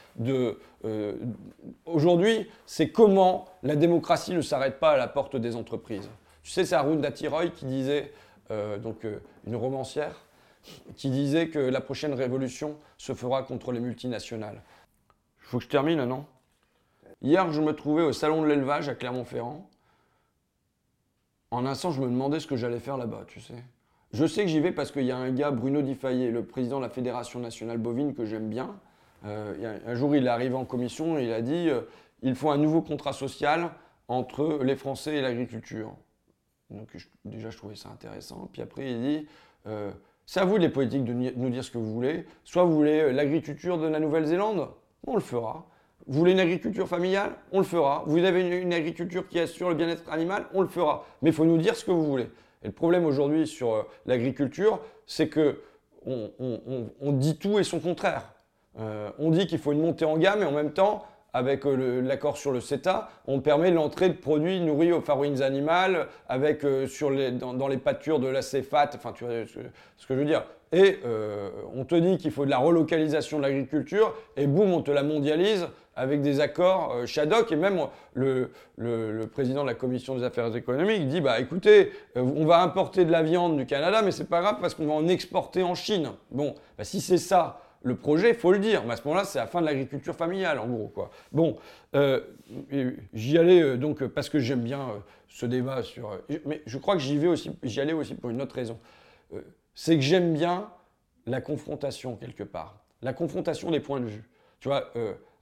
euh, 0.85 1.13
aujourd'hui, 1.85 2.47
c'est 2.65 2.89
comment 2.89 3.45
la 3.63 3.75
démocratie 3.75 4.33
ne 4.33 4.41
s'arrête 4.41 4.79
pas 4.79 4.91
à 4.91 4.97
la 4.97 5.07
porte 5.07 5.35
des 5.35 5.55
entreprises. 5.55 6.09
Tu 6.45 6.51
sais, 6.51 6.63
c'est 6.63 6.75
Arun 6.75 6.97
Datiroy 6.97 7.47
qui 7.47 7.65
disait, 7.65 8.13
euh, 8.51 8.77
donc 8.77 9.03
euh, 9.03 9.17
une 9.47 9.55
romancière, 9.55 10.21
qui 10.95 11.09
disait 11.09 11.47
que 11.47 11.57
la 11.57 11.81
prochaine 11.81 12.13
révolution 12.13 12.77
se 12.99 13.15
fera 13.15 13.41
contre 13.41 13.71
les 13.71 13.79
multinationales. 13.79 14.61
Il 15.39 15.45
faut 15.47 15.57
que 15.57 15.63
je 15.63 15.69
termine, 15.69 16.05
non? 16.05 16.23
Hier, 17.23 17.51
je 17.51 17.61
me 17.61 17.73
trouvais 17.73 18.03
au 18.03 18.13
salon 18.13 18.43
de 18.43 18.47
l'élevage 18.47 18.87
à 18.89 18.93
Clermont-Ferrand 18.93 19.67
en 21.49 21.65
un 21.65 21.73
sens, 21.73 21.95
je 21.95 22.01
me 22.01 22.07
demandais 22.07 22.39
ce 22.39 22.45
que 22.45 22.55
j'allais 22.55 22.79
faire 22.79 22.97
là-bas, 22.97 23.23
tu 23.27 23.39
sais. 23.39 23.63
Je 24.13 24.25
sais 24.27 24.43
que 24.43 24.47
j'y 24.47 24.59
vais 24.59 24.71
parce 24.71 24.91
qu'il 24.91 25.05
y 25.05 25.11
a 25.11 25.17
un 25.17 25.31
gars, 25.31 25.49
Bruno 25.49 25.81
Diffayet, 25.81 26.29
le 26.29 26.45
président 26.45 26.77
de 26.77 26.83
la 26.83 26.89
Fédération 26.89 27.39
nationale 27.39 27.79
bovine, 27.79 28.13
que 28.13 28.25
j'aime 28.25 28.49
bien. 28.49 28.75
Euh, 29.25 29.79
un 29.83 29.95
jour, 29.95 30.15
il 30.15 30.27
est 30.27 30.29
arrivé 30.29 30.53
en 30.53 30.65
commission 30.65 31.17
et 31.17 31.23
il 31.23 31.33
a 31.33 31.41
dit 31.41 31.69
il 32.21 32.35
faut 32.35 32.51
un 32.51 32.57
nouveau 32.57 32.83
contrat 32.83 33.13
social 33.13 33.71
entre 34.07 34.59
les 34.61 34.75
Français 34.75 35.15
et 35.15 35.21
l'agriculture. 35.21 35.95
Donc, 36.69 36.95
déjà, 37.24 37.50
je 37.50 37.57
trouvais 37.57 37.75
ça 37.75 37.89
intéressant. 37.89 38.50
Puis 38.51 38.62
après, 38.62 38.91
il 38.91 39.01
dit 39.01 39.27
euh, 39.67 39.91
c'est 40.25 40.39
à 40.39 40.45
vous, 40.45 40.57
les 40.57 40.69
politiques, 40.69 41.05
de 41.05 41.13
nous 41.13 41.50
dire 41.50 41.63
ce 41.63 41.72
que 41.72 41.77
vous 41.77 41.93
voulez. 41.93 42.25
Soit 42.43 42.63
vous 42.63 42.74
voulez 42.74 43.12
l'agriculture 43.13 43.77
de 43.77 43.88
la 43.88 44.00
Nouvelle-Zélande, 44.00 44.69
on 45.05 45.15
le 45.15 45.22
fera. 45.22 45.67
Vous 46.07 46.19
voulez 46.19 46.34
une 46.34 46.39
agriculture 46.39 46.88
familiale 46.88 47.36
On 47.51 47.60
le 47.60 47.63
fera. 47.65 48.03
Vous 48.07 48.24
avez 48.24 48.62
une, 48.62 48.74
agriculture 48.74 49.27
qui 49.27 49.39
assure 49.39 49.69
le 49.69 49.75
bien-être 49.75 50.12
animal 50.12 50.45
On 50.53 50.62
le 50.62 50.67
fera. 50.67 51.05
Mais 51.22 51.29
il 51.29 51.34
faut 51.34 51.45
nous 51.45 51.57
dire 51.57 51.75
ce 51.75 51.86
que 51.86 51.91
vous 51.91 52.05
voulez. 52.05 52.29
Et 52.63 52.67
le 52.67 52.72
problème 52.72 53.05
aujourd'hui 53.05 53.48
sur 53.48 53.74
euh, 53.74 53.84
l'agriculture, 54.05 54.79
c'est 55.05 55.29
que 55.29 55.62
on, 56.07 57.12
dit 57.13 57.38
tout 57.38 57.57
et 57.57 57.63
son 57.63 57.79
contraire. 57.79 58.34
Euh, 58.79 59.10
on 59.17 59.31
dit 59.31 59.48
qu'il 59.48 59.57
faut 59.57 59.72
une 59.72 59.81
montée 59.81 60.05
en 60.05 60.17
gamme 60.17 60.43
et 60.43 60.45
en 60.45 60.51
même 60.51 60.72
temps, 60.72 61.03
avec 61.36 61.65
euh, 61.65 62.01
l'accord 62.01 62.38
sur 62.38 62.51
le 62.51 62.62
CETA, 62.62 63.10
on 63.27 63.42
permet 63.42 63.72
l'entrée 63.72 64.10
de 64.10 64.15
produits 64.15 64.60
nourris 64.62 64.92
aux 64.92 65.01
farines 65.01 65.42
animales, 65.42 66.08
avec 66.30 66.65
sur 66.88 67.12
les, 67.12 67.32
dans, 67.32 67.68
les 67.68 67.77
pâtures 67.77 68.20
de 68.20 68.27
la 68.27 68.42
céphate, 68.42 68.96
enfin 68.96 69.12
tu 69.13 69.25
vois 69.25 69.34
ce, 69.46 70.08
que 70.08 70.13
je 70.13 70.20
veux 70.20 70.25
dire. 70.25 70.46
Et 70.72 71.00
on 71.74 71.86
te 71.86 71.96
dit 71.96 72.18
qu'il 72.18 72.32
faut 72.32 72.46
de 72.46 72.50
la 72.50 72.58
relocalisation 72.58 73.38
de 73.38 73.44
l'agriculture, 73.44 74.13
et 74.36 74.48
boum, 74.48 74.74
on 74.74 74.82
te 74.82 74.92
la 74.92 75.04
mondialise 75.04 75.68
avec 75.96 76.22
des 76.22 76.39
accords 76.39 76.94
euh, 76.94 77.46
et 77.50 77.56
même 77.56 77.80
le, 78.13 78.50
président 79.32 79.63
de 79.63 79.68
la 79.68 79.74
commission 79.74 80.15
des 80.15 80.24
affaires 80.24 80.54
économiques 80.56 81.08
dit 81.08 81.22
bah 81.22 81.39
écoutez 81.39 81.92
euh, 82.18 82.22
on 82.22 82.46
va 82.46 82.62
importer 82.62 83.06
de 83.06 83.12
la 83.12 83.24
viande 83.24 83.58
du 83.58 83.65
Canada 83.65 84.01
mais 84.04 84.12
c'est 84.12 84.30
pas 84.30 84.42
grave 84.42 84.58
parce 84.60 84.75
qu'on 84.75 84.86
va 84.86 84.94
en 84.94 85.08
exporter 85.08 85.63
en 85.63 85.75
Chine. 85.75 86.12
Bon 86.32 86.56
bah, 86.77 86.84
si 86.84 87.01
c'est 87.01 87.18
ça 87.18 87.62
le 87.86 87.96
projet, 87.96 88.30
il 88.30 88.36
faut 88.36 88.51
le 88.51 88.60
dire. 88.60 88.84
Mais 88.86 88.94
à 88.94 88.98
ce 88.98 89.04
moment-là, 89.06 89.24
c'est 89.24 89.39
la 89.39 89.48
fin 89.48 89.62
de 89.62 89.65
l'agriculture 89.65 90.15
familiale, 90.15 90.60
en 90.60 90.68
gros. 90.68 90.88
Quoi. 90.88 91.12
Bon, 91.32 91.58
euh, 91.96 92.22
j'y 93.13 93.38
allais 93.38 93.77
donc 93.77 94.04
parce 94.08 94.30
que 94.30 94.39
j'aime 94.39 94.62
bien 94.62 94.88
ce 95.30 95.46
débat 95.46 95.84
sur. 95.84 96.20
mais 96.46 96.62
je 96.65 96.77
crois 96.77 96.96
que 96.96 97.01
j'y 97.01 97.18
vais 97.18 97.27
aussi, 97.27 97.51
j'y 97.63 97.80
allais 97.80 97.94
aussi 97.94 98.15
pour 98.15 98.30
une 98.30 98.41
autre 98.41 98.56
raison. 98.56 98.80
c'est 99.74 99.95
que 99.95 100.02
j'aime 100.02 100.34
bien 100.34 100.69
la 101.26 101.41
confrontation 101.41 102.15
quelque 102.15 102.43
part, 102.43 102.84
la 103.02 103.13
confrontation 103.13 103.71
des 103.71 103.80
points 103.80 104.00
de 104.00 104.08
vue. 104.08 104.30
Tu 104.60 104.67
vois, 104.67 104.91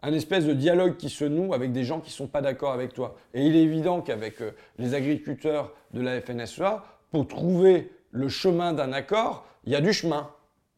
un 0.04 0.12
espèce 0.12 0.46
de 0.46 0.54
dialogue 0.54 0.98
qui 0.98 1.10
se 1.10 1.24
noue 1.24 1.54
avec 1.54 1.72
des 1.72 1.86
gens 1.86 2.02
qui 2.02 2.10
ne 2.10 2.16
sont 2.16 2.28
pas 2.28 2.42
d'accord 2.42 2.74
avec 2.74 2.94
toi. 2.94 3.16
Et 3.34 3.46
il 3.46 3.56
est 3.56 3.64
évident 3.64 4.02
qu'avec 4.02 4.42
euh, 4.42 4.52
les 4.78 4.94
agriculteurs 4.94 5.74
de 5.94 6.02
la 6.02 6.22
FNSEA, 6.22 6.84
pour 7.10 7.28
trouver 7.28 7.90
le 8.12 8.28
chemin 8.28 8.74
d'un 8.74 8.92
accord, 8.92 9.48
il 9.64 9.72
y 9.72 9.76
a 9.76 9.82
du 9.82 9.94
chemin. 9.94 10.30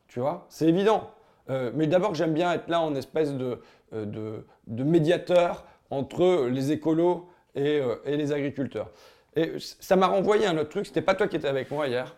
Tu 0.07 0.19
vois, 0.19 0.45
c'est 0.49 0.67
évident. 0.67 1.11
Euh, 1.49 1.71
mais 1.73 1.87
d'abord, 1.87 2.15
j'aime 2.15 2.33
bien 2.33 2.53
être 2.53 2.67
là 2.67 2.81
en 2.81 2.95
espèce 2.95 3.33
de, 3.33 3.59
euh, 3.93 4.41
de, 4.67 4.83
médiateur 4.83 5.65
entre 5.89 6.47
les 6.47 6.71
écolos 6.71 7.29
et, 7.55 7.81
et, 8.05 8.17
les 8.17 8.31
agriculteurs. 8.31 8.91
Et 9.35 9.53
ça 9.59 9.95
m'a 9.95 10.07
renvoyé 10.07 10.45
à 10.45 10.51
un 10.51 10.57
autre 10.57 10.69
truc. 10.69 10.85
C'était 10.87 11.01
pas 11.01 11.13
toi 11.13 11.27
qui 11.27 11.35
étais 11.35 11.47
avec 11.47 11.69
moi 11.71 11.87
hier. 11.87 12.15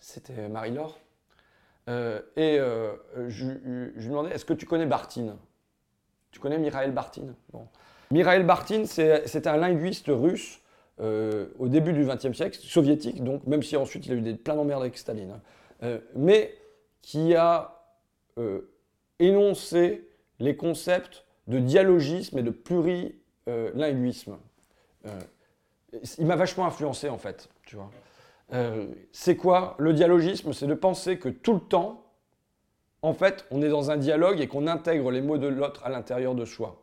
C'était 0.00 0.48
Marie-Laure. 0.48 0.98
et 1.88 2.58
je, 3.28 3.46
lui 3.94 4.06
demandais, 4.06 4.30
est-ce 4.30 4.44
que 4.44 4.54
tu 4.54 4.66
connais 4.66 4.86
Bartine? 4.86 5.36
Tu 6.30 6.40
connais 6.40 6.58
Mikhail 6.58 6.92
Bartin 6.92 7.34
bon. 7.52 7.66
Mikhail 8.10 8.44
Bartin, 8.44 8.84
c'est 8.86 9.46
un 9.46 9.56
linguiste 9.56 10.06
russe 10.08 10.60
euh, 11.00 11.46
au 11.58 11.68
début 11.68 11.94
du 11.94 12.04
XXe 12.04 12.36
siècle, 12.36 12.58
soviétique, 12.60 13.24
donc 13.24 13.46
même 13.46 13.62
si 13.62 13.74
ensuite 13.74 14.04
il 14.04 14.12
a 14.12 14.14
eu 14.16 14.20
des, 14.20 14.34
plein 14.34 14.54
d'emmerdes 14.54 14.82
avec 14.82 14.98
Staline, 14.98 15.30
hein. 15.30 15.40
euh, 15.82 15.98
mais 16.14 16.54
qui 17.00 17.34
a 17.34 17.79
euh, 18.40 18.72
énoncé 19.18 20.08
les 20.38 20.56
concepts 20.56 21.24
de 21.46 21.58
dialogisme 21.58 22.38
et 22.38 22.42
de 22.42 22.50
plurilinguisme. 22.50 24.38
il 26.18 26.26
m'a 26.26 26.36
vachement 26.36 26.66
influencé 26.66 27.08
en 27.08 27.18
fait, 27.18 27.48
tu 27.66 27.76
vois. 27.76 27.90
c'est 29.12 29.36
quoi 29.36 29.74
le 29.78 29.92
dialogisme? 29.92 30.52
C'est 30.52 30.66
de 30.66 30.74
penser 30.74 31.18
que 31.18 31.28
tout 31.28 31.54
le 31.54 31.60
temps, 31.60 32.10
en 33.02 33.12
fait, 33.12 33.46
on 33.50 33.62
est 33.62 33.68
dans 33.68 33.90
un 33.90 33.96
dialogue 33.96 34.40
et 34.40 34.46
qu'on 34.46 34.66
intègre 34.66 35.10
les 35.10 35.20
mots 35.20 35.38
de 35.38 35.48
l'autre 35.48 35.82
à 35.84 35.90
l'intérieur 35.90 36.34
de 36.34 36.44
soi. 36.44 36.82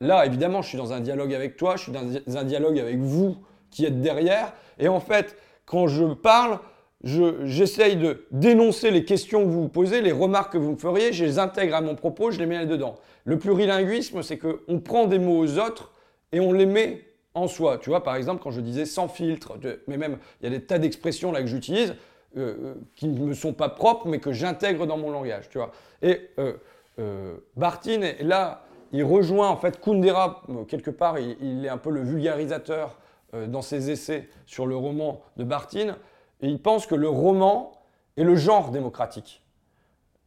Là, 0.00 0.26
évidemment, 0.26 0.62
je 0.62 0.68
suis 0.68 0.78
dans 0.78 0.92
un 0.92 1.00
dialogue 1.00 1.34
avec 1.34 1.56
toi, 1.56 1.76
je 1.76 1.82
suis 1.84 1.92
dans 1.92 2.36
un 2.36 2.44
dialogue 2.44 2.78
avec 2.78 2.98
vous 2.98 3.36
qui 3.70 3.84
êtes 3.84 4.00
derrière. 4.00 4.52
Et 4.78 4.88
en 4.88 5.00
fait, 5.00 5.36
quand 5.66 5.86
je 5.86 6.04
parle, 6.04 6.58
j'essaye 7.04 7.96
de 7.96 8.26
dénoncer 8.30 8.90
les 8.90 9.04
questions 9.04 9.40
que 9.44 9.48
vous 9.48 9.62
vous 9.62 9.68
posez, 9.68 10.00
les 10.00 10.12
remarques 10.12 10.54
que 10.54 10.58
vous 10.58 10.72
me 10.72 10.76
feriez, 10.76 11.12
je 11.12 11.24
les 11.24 11.38
intègre 11.38 11.76
à 11.76 11.80
mon 11.80 11.94
propos, 11.94 12.30
je 12.30 12.38
les 12.38 12.46
mets 12.46 12.56
là-dedans. 12.56 12.96
Le 13.24 13.38
plurilinguisme, 13.38 14.22
c'est 14.22 14.38
qu'on 14.38 14.80
prend 14.80 15.06
des 15.06 15.18
mots 15.18 15.38
aux 15.38 15.58
autres 15.58 15.92
et 16.32 16.40
on 16.40 16.52
les 16.52 16.66
met 16.66 17.04
en 17.34 17.46
soi. 17.46 17.78
Tu 17.78 17.90
vois, 17.90 18.02
par 18.02 18.16
exemple, 18.16 18.42
quand 18.42 18.50
je 18.50 18.60
disais 18.60 18.86
sans 18.86 19.08
filtre, 19.08 19.58
mais 19.86 19.96
même, 19.96 20.18
il 20.40 20.44
y 20.44 20.46
a 20.46 20.58
des 20.58 20.64
tas 20.64 20.78
d'expressions 20.78 21.30
là 21.30 21.40
que 21.40 21.46
j'utilise. 21.46 21.94
Euh, 22.36 22.54
euh, 22.64 22.74
qui 22.96 23.06
ne 23.06 23.26
me 23.26 23.34
sont 23.34 23.52
pas 23.52 23.68
propres, 23.68 24.08
mais 24.08 24.18
que 24.18 24.32
j'intègre 24.32 24.88
dans 24.88 24.96
mon 24.96 25.12
langage, 25.12 25.48
tu 25.50 25.58
vois. 25.58 25.70
Et 26.02 26.30
euh, 26.40 26.54
euh 26.98 27.36
Bartin, 27.54 28.12
là, 28.22 28.64
il 28.90 29.04
rejoint 29.04 29.48
en 29.48 29.56
fait 29.56 29.80
Kundera, 29.80 30.42
quelque 30.66 30.90
part, 30.90 31.16
il, 31.20 31.64
est 31.64 31.68
un 31.68 31.76
peu 31.76 31.90
le 31.90 32.02
vulgarisateur 32.02 32.98
dans 33.32 33.62
ses 33.62 33.90
essais 33.90 34.28
sur 34.46 34.66
le 34.66 34.76
roman 34.76 35.22
de 35.36 35.44
Bartin, 35.44 35.96
et 36.44 36.48
il 36.48 36.60
pense 36.60 36.86
que 36.86 36.94
le 36.94 37.08
roman 37.08 37.72
est 38.18 38.22
le 38.22 38.36
genre 38.36 38.70
démocratique, 38.70 39.42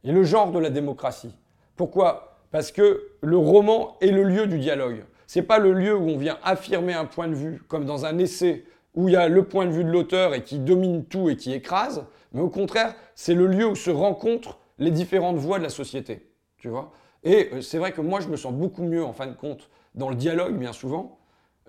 et 0.02 0.10
le 0.10 0.24
genre 0.24 0.50
de 0.50 0.58
la 0.58 0.68
démocratie. 0.68 1.34
Pourquoi? 1.76 2.38
Parce 2.50 2.72
que 2.72 3.08
le 3.20 3.36
roman 3.36 3.96
est 4.00 4.10
le 4.10 4.24
lieu 4.24 4.48
du 4.48 4.58
dialogue. 4.58 5.04
C'est 5.28 5.42
pas 5.42 5.58
le 5.58 5.72
lieu 5.72 5.94
où 5.94 6.08
on 6.08 6.18
vient 6.18 6.38
affirmer 6.42 6.92
un 6.92 7.04
point 7.04 7.28
de 7.28 7.34
vue, 7.34 7.62
comme 7.68 7.84
dans 7.84 8.04
un 8.04 8.18
essai 8.18 8.64
où 8.94 9.08
il 9.08 9.12
y 9.12 9.16
a 9.16 9.28
le 9.28 9.44
point 9.44 9.66
de 9.66 9.70
vue 9.70 9.84
de 9.84 9.90
l'auteur 9.90 10.34
et 10.34 10.42
qui 10.42 10.58
domine 10.58 11.04
tout 11.04 11.28
et 11.28 11.36
qui 11.36 11.52
écrase, 11.52 12.04
mais 12.32 12.40
au 12.40 12.48
contraire, 12.48 12.96
c'est 13.14 13.34
le 13.34 13.46
lieu 13.46 13.66
où 13.66 13.76
se 13.76 13.90
rencontrent 13.90 14.58
les 14.78 14.90
différentes 14.90 15.36
voix 15.36 15.58
de 15.58 15.62
la 15.62 15.70
société. 15.70 16.30
Tu 16.56 16.68
vois? 16.68 16.90
Et 17.22 17.50
euh, 17.52 17.60
c'est 17.60 17.78
vrai 17.78 17.92
que 17.92 18.00
moi, 18.00 18.18
je 18.18 18.28
me 18.28 18.36
sens 18.36 18.52
beaucoup 18.52 18.82
mieux, 18.82 19.04
en 19.04 19.12
fin 19.12 19.26
de 19.28 19.34
compte, 19.34 19.70
dans 19.94 20.08
le 20.08 20.16
dialogue, 20.16 20.56
bien 20.56 20.72
souvent, 20.72 21.18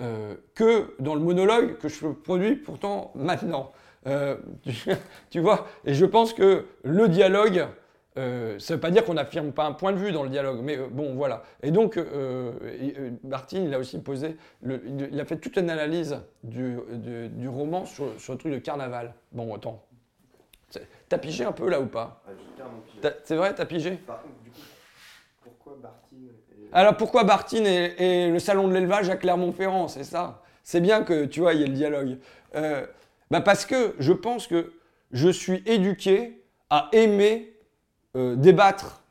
euh, 0.02 0.36
que 0.56 0.96
dans 1.00 1.14
le 1.14 1.22
monologue 1.22 1.78
que 1.78 1.88
je 1.88 2.08
produis 2.08 2.56
pourtant 2.56 3.12
maintenant. 3.14 3.72
Euh, 4.08 4.38
tu, 5.30 5.40
vois 5.40 5.68
Et 5.86 5.94
je 5.94 6.06
pense 6.06 6.34
que 6.34 6.66
le 6.84 7.08
dialogue, 7.10 7.68
euh, 8.18 8.58
ça 8.60 8.74
ne 8.74 8.78
veut 8.78 8.82
pas 8.82 8.92
dire 8.92 9.06
qu'on 9.06 9.14
n'affirme 9.14 9.52
pas 9.52 9.66
un 9.66 9.72
point 9.72 9.94
de 9.94 9.98
vue 9.98 10.12
dans 10.12 10.24
le 10.24 10.30
dialogue, 10.30 10.60
mais 10.62 10.78
euh, 10.78 10.88
bon, 10.90 11.14
voilà. 11.16 11.44
Et 11.62 11.72
donc, 11.72 11.96
euh, 11.96 12.52
Martin, 13.24 13.60
il 13.60 13.74
a 13.74 13.80
aussi 13.80 14.00
posé, 14.00 14.36
il 14.64 15.20
a 15.20 15.26
fait 15.26 15.38
toute 15.38 15.58
une 15.58 15.70
analyse 15.70 16.20
du, 16.44 16.78
du, 16.92 17.48
roman 17.48 17.86
sur, 17.86 18.20
sur, 18.20 18.34
le 18.34 18.40
truc 18.40 18.54
de 18.54 18.58
carnaval. 18.58 19.14
Bon, 19.32 19.56
attends. 19.56 19.84
T'as 21.08 21.18
pigé 21.18 21.46
un 21.46 21.52
peu 21.52 21.70
là 21.70 21.80
ou 21.80 21.88
pas? 21.88 22.22
Ah, 22.28 23.10
C'est 23.24 23.36
vrai, 23.36 23.54
t'as 23.56 23.66
pigé? 23.66 23.92
Du 23.92 23.98
coup, 24.52 24.60
pourquoi 25.44 25.78
Bartine 25.82 26.30
Alors 26.74 26.98
pourquoi 26.98 27.24
Bartine 27.24 27.66
et, 27.66 28.30
le 28.30 28.40
salon 28.40 28.68
de 28.68 28.74
l'élevage 28.74 29.10
à 29.10 29.16
Clermont-Ferrand, 29.16 29.88
c'est 29.88 30.04
ça? 30.04 30.44
C'est 30.64 30.82
bien 30.82 31.04
que, 31.04 31.26
tu 31.26 31.40
vois, 31.40 31.54
il 31.54 31.62
y 31.62 31.64
ait 31.64 31.68
le 31.68 31.74
dialogue. 31.74 32.18
Bah 33.32 33.42
parce 33.42 33.66
que 33.66 33.96
je 34.00 34.14
pense 34.14 34.48
que 34.48 34.74
je 35.12 35.30
suis 35.30 35.64
éduqué 35.66 36.44
à 36.70 36.90
aimer 36.92 37.54
euh, 38.16 38.36
débattre 38.36 39.04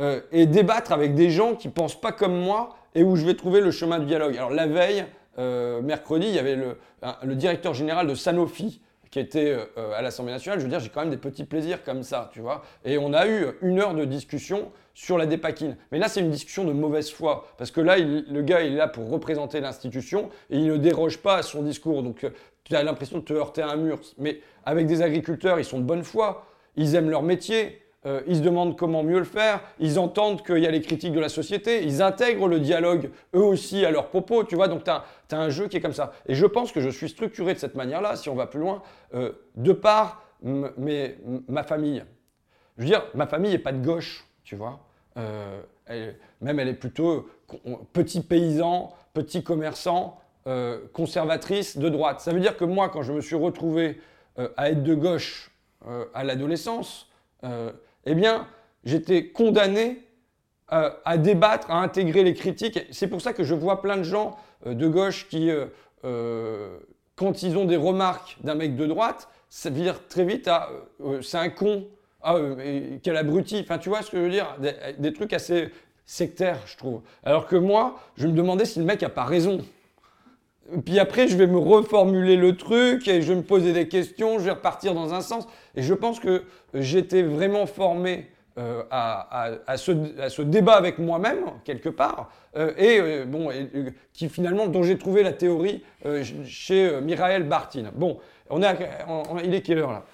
euh, 0.00 0.20
et 0.30 0.46
débattre 0.46 0.92
avec 0.92 1.14
des 1.14 1.30
gens 1.30 1.56
qui 1.56 1.68
pensent 1.68 2.00
pas 2.00 2.12
comme 2.12 2.38
moi 2.38 2.76
et 2.94 3.02
où 3.02 3.16
je 3.16 3.26
vais 3.26 3.34
trouver 3.34 3.60
le 3.60 3.72
chemin 3.72 3.98
du 3.98 4.06
dialogue. 4.06 4.36
Alors 4.36 4.50
la 4.50 4.68
veille, 4.68 5.04
euh, 5.38 5.82
mercredi, 5.82 6.28
il 6.28 6.34
y 6.34 6.38
avait 6.38 6.56
le, 6.56 7.34
directeur 7.34 7.74
général 7.74 8.06
de 8.06 8.14
Sanofi 8.14 8.80
qui 9.10 9.18
était 9.18 9.56
à 9.94 10.02
l'Assemblée 10.02 10.32
nationale. 10.32 10.58
Je 10.58 10.64
veux 10.64 10.70
dire, 10.70 10.80
j'ai 10.80 10.90
quand 10.90 11.00
même 11.00 11.10
des 11.10 11.16
petits 11.16 11.44
plaisirs 11.44 11.82
comme 11.84 12.02
ça, 12.02 12.30
tu 12.34 12.40
vois. 12.40 12.62
Et 12.84 12.98
on 12.98 13.14
a 13.14 13.26
eu 13.26 13.46
une 13.62 13.80
heure 13.80 13.94
de 13.94 14.04
discussion 14.04 14.70
sur 14.94 15.16
la 15.16 15.26
dépakine. 15.26 15.76
Mais 15.90 15.98
là, 15.98 16.08
c'est 16.08 16.20
une 16.20 16.30
discussion 16.30 16.64
de 16.64 16.72
mauvaise 16.72 17.10
foi. 17.10 17.46
Parce 17.56 17.70
que 17.70 17.80
là, 17.80 17.96
le 17.98 18.42
gars, 18.42 18.62
il 18.62 18.74
est 18.74 18.76
là 18.76 18.88
pour 18.88 19.08
représenter 19.08 19.60
l'institution 19.60 20.28
et 20.50 20.58
il 20.58 20.66
ne 20.66 20.76
déroge 20.76 21.18
pas 21.18 21.36
à 21.36 21.42
son 21.42 21.62
discours. 21.62 22.02
Donc, 22.02 22.26
tu 22.66 22.74
as 22.74 22.82
l'impression 22.82 23.18
de 23.18 23.24
te 23.24 23.32
heurter 23.32 23.62
à 23.62 23.70
un 23.70 23.76
mur. 23.76 24.00
Mais 24.18 24.40
avec 24.64 24.86
des 24.86 25.00
agriculteurs, 25.00 25.58
ils 25.58 25.64
sont 25.64 25.78
de 25.78 25.84
bonne 25.84 26.02
foi. 26.02 26.46
Ils 26.76 26.94
aiment 26.96 27.10
leur 27.10 27.22
métier. 27.22 27.80
Euh, 28.06 28.20
ils 28.26 28.36
se 28.36 28.40
demandent 28.40 28.76
comment 28.76 29.02
mieux 29.02 29.18
le 29.18 29.24
faire, 29.24 29.60
ils 29.80 29.98
entendent 29.98 30.44
qu'il 30.44 30.58
y 30.58 30.66
a 30.66 30.70
les 30.70 30.80
critiques 30.80 31.12
de 31.12 31.18
la 31.18 31.28
société, 31.28 31.82
ils 31.82 32.02
intègrent 32.02 32.46
le 32.46 32.60
dialogue 32.60 33.10
eux 33.34 33.42
aussi 33.42 33.84
à 33.84 33.90
leurs 33.90 34.10
propos, 34.10 34.44
tu 34.44 34.54
vois, 34.54 34.68
donc 34.68 34.84
tu 34.84 34.90
as, 34.90 35.04
un 35.32 35.48
jeu 35.48 35.66
qui 35.66 35.78
est 35.78 35.80
comme 35.80 35.92
ça. 35.92 36.12
Et 36.26 36.36
je 36.36 36.46
pense 36.46 36.70
que 36.70 36.80
je 36.80 36.88
suis 36.88 37.08
structuré 37.08 37.54
de 37.54 37.58
cette 37.58 37.74
manière-là, 37.74 38.14
si 38.14 38.28
on 38.28 38.36
va 38.36 38.46
plus 38.46 38.60
loin, 38.60 38.80
euh, 39.14 39.32
de 39.56 39.72
par 39.72 40.22
ma 40.42 41.64
famille. 41.64 42.04
Je 42.76 42.82
veux 42.82 42.88
dire, 42.88 43.04
ma 43.14 43.26
famille 43.26 43.50
n'est 43.50 43.58
pas 43.58 43.72
de 43.72 43.84
gauche, 43.84 44.24
tu 44.44 44.54
vois. 44.54 44.78
Euh, 45.16 45.62
même 46.40 46.60
elle 46.60 46.68
est 46.68 46.74
plutôt 46.74 47.28
petit 47.92 48.20
paysan, 48.20 48.92
petit 49.14 49.42
commerçant, 49.42 50.20
conservatrice 50.92 51.76
de 51.76 51.88
droite. 51.88 52.20
Ça 52.20 52.32
veut 52.32 52.40
dire 52.40 52.56
que 52.56 52.64
moi, 52.64 52.88
quand 52.88 53.02
je 53.02 53.12
me 53.12 53.20
suis 53.20 53.34
retrouvé 53.34 54.00
à 54.56 54.70
être 54.70 54.82
de 54.82 54.94
gauche 54.94 55.50
à 56.14 56.22
l'adolescence, 56.22 57.10
eh 57.42 58.14
bien, 58.14 58.46
j'étais 58.84 59.28
condamné 59.28 60.06
euh, 60.72 60.90
à 61.04 61.16
débattre, 61.16 61.70
à 61.70 61.80
intégrer 61.80 62.24
les 62.24 62.34
critiques. 62.34 62.80
C'est 62.90 63.06
pour 63.06 63.20
ça 63.20 63.32
que 63.32 63.44
je 63.44 63.54
vois 63.54 63.82
plein 63.82 63.96
de 63.96 64.02
gens 64.02 64.36
euh, 64.66 64.74
de 64.74 64.88
gauche 64.88 65.28
qui, 65.28 65.48
euh, 66.04 66.78
quand 67.14 67.44
ils 67.44 67.56
ont 67.56 67.66
des 67.66 67.76
remarques 67.76 68.36
d'un 68.42 68.56
mec 68.56 68.74
de 68.74 68.84
droite, 68.84 69.28
ça 69.48 69.70
vire 69.70 70.08
très 70.08 70.24
vite 70.24 70.48
à 70.48 70.70
c'est 71.22 71.38
un 71.38 71.50
con, 71.50 71.86
ah, 72.20 72.36
quel 73.04 73.16
abruti. 73.16 73.60
Enfin, 73.60 73.78
tu 73.78 73.90
vois 73.90 74.02
ce 74.02 74.10
que 74.10 74.16
je 74.16 74.22
veux 74.22 74.30
dire? 74.30 74.56
Des, 74.98 75.12
trucs 75.12 75.32
assez 75.32 75.70
sectaires, 76.04 76.58
je 76.66 76.76
trouve. 76.76 77.02
Alors 77.22 77.46
que 77.46 77.54
moi, 77.54 78.00
je 78.16 78.26
me 78.26 78.32
demandais 78.32 78.64
si 78.64 78.80
le 78.80 78.84
mec 78.84 79.04
a 79.04 79.08
pas 79.08 79.24
raison. 79.24 79.64
Puis 80.84 80.98
après, 80.98 81.28
je 81.28 81.36
vais 81.36 81.46
me 81.46 81.58
reformuler 81.58 82.36
le 82.36 82.56
truc 82.56 83.06
et 83.08 83.22
je 83.22 83.28
vais 83.28 83.36
me 83.36 83.42
poser 83.42 83.72
des 83.72 83.88
questions, 83.88 84.38
je 84.38 84.44
vais 84.44 84.52
repartir 84.52 84.94
dans 84.94 85.14
un 85.14 85.20
sens. 85.20 85.46
Et 85.74 85.82
je 85.82 85.94
pense 85.94 86.20
que 86.20 86.44
j'étais 86.74 87.22
vraiment 87.22 87.66
formé 87.66 88.28
euh, 88.58 88.84
à, 88.90 89.76
ce, 89.76 90.40
débat 90.40 90.76
avec 90.76 90.98
moi-même, 90.98 91.44
quelque 91.64 91.90
part, 91.90 92.30
euh, 92.56 92.72
et 92.78 92.98
euh, 93.00 93.24
bon, 93.26 93.50
qui 94.14 94.30
finalement, 94.30 94.66
dont 94.66 94.82
j'ai 94.82 94.96
trouvé 94.96 95.22
la 95.22 95.34
théorie 95.34 95.84
chez 96.46 97.00
Miraël 97.02 97.42
Bartine. 97.42 97.90
Bon, 97.94 98.18
on 98.48 98.62
est 98.62 98.76
il 99.44 99.54
est 99.54 99.60
quelle 99.60 99.80
heure 99.80 99.92
là? 99.92 100.04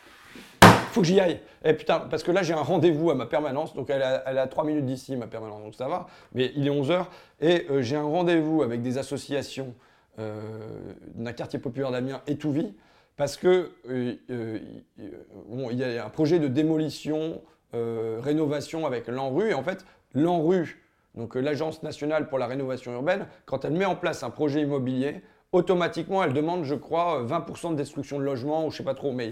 Faut 0.90 1.02
que 1.02 1.06
j'y 1.06 1.20
aille. 1.20 1.38
Eh, 1.64 1.72
putain, 1.72 2.00
parce 2.00 2.24
que 2.24 2.32
là, 2.32 2.42
j'ai 2.42 2.52
un 2.52 2.62
rendez-vous 2.62 3.12
à 3.12 3.14
ma 3.14 3.26
permanence. 3.26 3.74
Donc, 3.74 3.88
elle 3.90 4.02
a, 4.02 4.24
elle 4.26 4.38
a 4.38 4.48
3 4.48 4.64
minutes 4.64 4.84
d'ici, 4.86 5.14
ma 5.16 5.28
permanence. 5.28 5.62
Donc, 5.62 5.74
ça 5.74 5.86
va. 5.86 6.06
Mais 6.34 6.50
il 6.56 6.66
est 6.66 6.70
11h. 6.70 7.04
Et 7.40 7.66
j'ai 7.80 7.96
un 7.96 8.02
rendez-vous 8.02 8.62
avec 8.62 8.82
des 8.82 8.98
associations 8.98 9.72
d'un 10.18 11.32
quartier 11.32 11.58
populaire 11.58 11.90
d'Amiens, 11.90 12.22
Étouvie, 12.26 12.74
parce 13.16 13.36
que 13.36 13.70
euh, 13.88 14.14
euh, 14.30 14.58
il 15.70 15.78
y 15.78 15.84
a 15.84 16.04
un 16.04 16.10
projet 16.10 16.38
de 16.38 16.48
démolition, 16.48 17.40
rénovation 17.72 18.86
avec 18.86 19.08
l'ANRU, 19.08 19.50
et 19.50 19.54
en 19.54 19.62
fait, 19.62 19.86
l'ANRU, 20.12 20.84
donc 21.14 21.34
l'Agence 21.36 21.82
nationale 21.82 22.28
pour 22.28 22.38
la 22.38 22.46
rénovation 22.46 22.92
urbaine, 22.92 23.26
quand 23.46 23.64
elle 23.64 23.72
met 23.72 23.86
en 23.86 23.96
place 23.96 24.22
un 24.22 24.30
projet 24.30 24.60
immobilier, 24.60 25.22
automatiquement, 25.52 26.22
elle 26.22 26.32
demande, 26.32 26.64
je 26.64 26.74
crois, 26.74 27.24
20% 27.24 27.70
de 27.70 27.76
destruction 27.76 28.18
de 28.18 28.24
logements, 28.24 28.66
ou 28.66 28.70
je 28.70 28.78
sais 28.78 28.82
pas 28.82 28.94
trop, 28.94 29.12
mais 29.12 29.30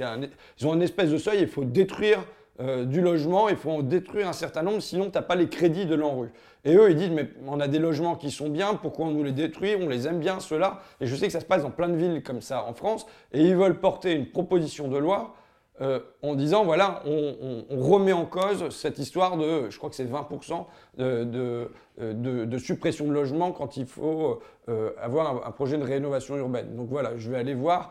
ils 0.59 0.67
ont 0.67 0.73
un 0.73 0.81
espèce 0.81 1.11
de 1.11 1.19
seuil, 1.19 1.41
il 1.41 1.49
faut 1.49 1.65
détruire 1.65 2.25
euh, 2.61 2.85
du 2.85 3.01
logement, 3.01 3.49
il 3.49 3.57
faut 3.57 3.71
en 3.71 3.83
détruire 3.83 4.29
un 4.29 4.35
certain 4.35 4.63
nombre, 4.63 4.81
sinon 4.81 5.07
tu 5.07 5.13
n'as 5.13 5.23
pas 5.23 5.35
les 5.35 5.49
crédits 5.49 5.87
de 5.87 5.95
l'ANRU. 5.95 6.29
Et 6.65 6.75
eux, 6.77 6.91
ils 6.91 6.97
disent, 6.97 7.11
mais 7.11 7.31
on 7.47 7.59
a 7.59 7.69
des 7.69 7.79
logements 7.79 8.17
qui 8.17 8.31
sont 8.31 8.51
bien, 8.51 8.75
pourquoi 8.75 9.07
on 9.07 9.13
nous 9.13 9.25
les 9.25 9.33
détruit 9.33 9.77
On 9.81 9.89
les 9.89 10.07
aime 10.07 10.19
bien, 10.19 10.41
ceux-là. 10.41 10.81
Et 11.01 11.07
je 11.07 11.17
sais 11.17 11.27
que 11.27 11.33
ça 11.33 11.41
se 11.41 11.47
passe 11.47 11.63
dans 11.63 11.71
plein 11.71 11.89
de 11.89 11.97
villes 11.97 12.23
comme 12.23 12.43
ça 12.43 12.65
en 12.67 12.75
France, 12.75 13.07
et 13.33 13.43
ils 13.43 13.57
veulent 13.57 13.81
porter 13.81 14.13
une 14.13 14.27
proposition 14.27 14.89
de 14.89 14.99
loi 14.99 15.35
euh, 15.81 16.01
en 16.23 16.35
disant, 16.35 16.65
voilà, 16.65 17.03
on, 17.07 17.65
remet 17.81 18.13
en 18.13 18.27
cause 18.27 18.69
cette 18.69 18.99
histoire 18.99 19.39
de, 19.39 19.71
je 19.71 19.79
crois 19.79 19.89
que 19.89 19.97
c'est 19.97 20.05
20% 20.05 20.67
de, 20.99 21.71
de, 21.99 22.59
suppression 22.59 23.07
de 23.07 23.13
logements 23.13 23.53
quand 23.53 23.79
il 23.79 23.87
faut 23.87 24.41
euh, 24.69 24.91
avoir 25.01 25.47
un, 25.47 25.51
projet 25.53 25.79
de 25.79 25.85
rénovation 25.85 26.37
urbaine. 26.37 26.77
Donc 26.77 26.91
voilà, 26.91 27.17
je 27.17 27.31
vais 27.31 27.39
aller 27.39 27.55
voir 27.55 27.91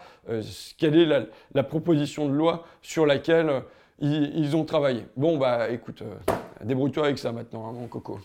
quelle 0.78 0.96
est 0.96 1.26
la, 1.56 1.64
proposition 1.64 2.28
de 2.28 2.34
loi 2.34 2.66
sur 2.84 3.08
laquelle 3.08 3.64
ils, 4.02 4.56
ont 4.56 4.66
travaillé. 4.66 5.06
Bon, 5.16 5.38
bah 5.38 5.70
écoute, 5.70 6.02
euh, 6.02 6.34
débrouille-toi 6.64 7.06
avec 7.06 7.18
ça 7.18 7.32
maintenant, 7.32 7.68
hein, 7.70 7.74
mon 7.74 7.88
coco. 7.88 8.20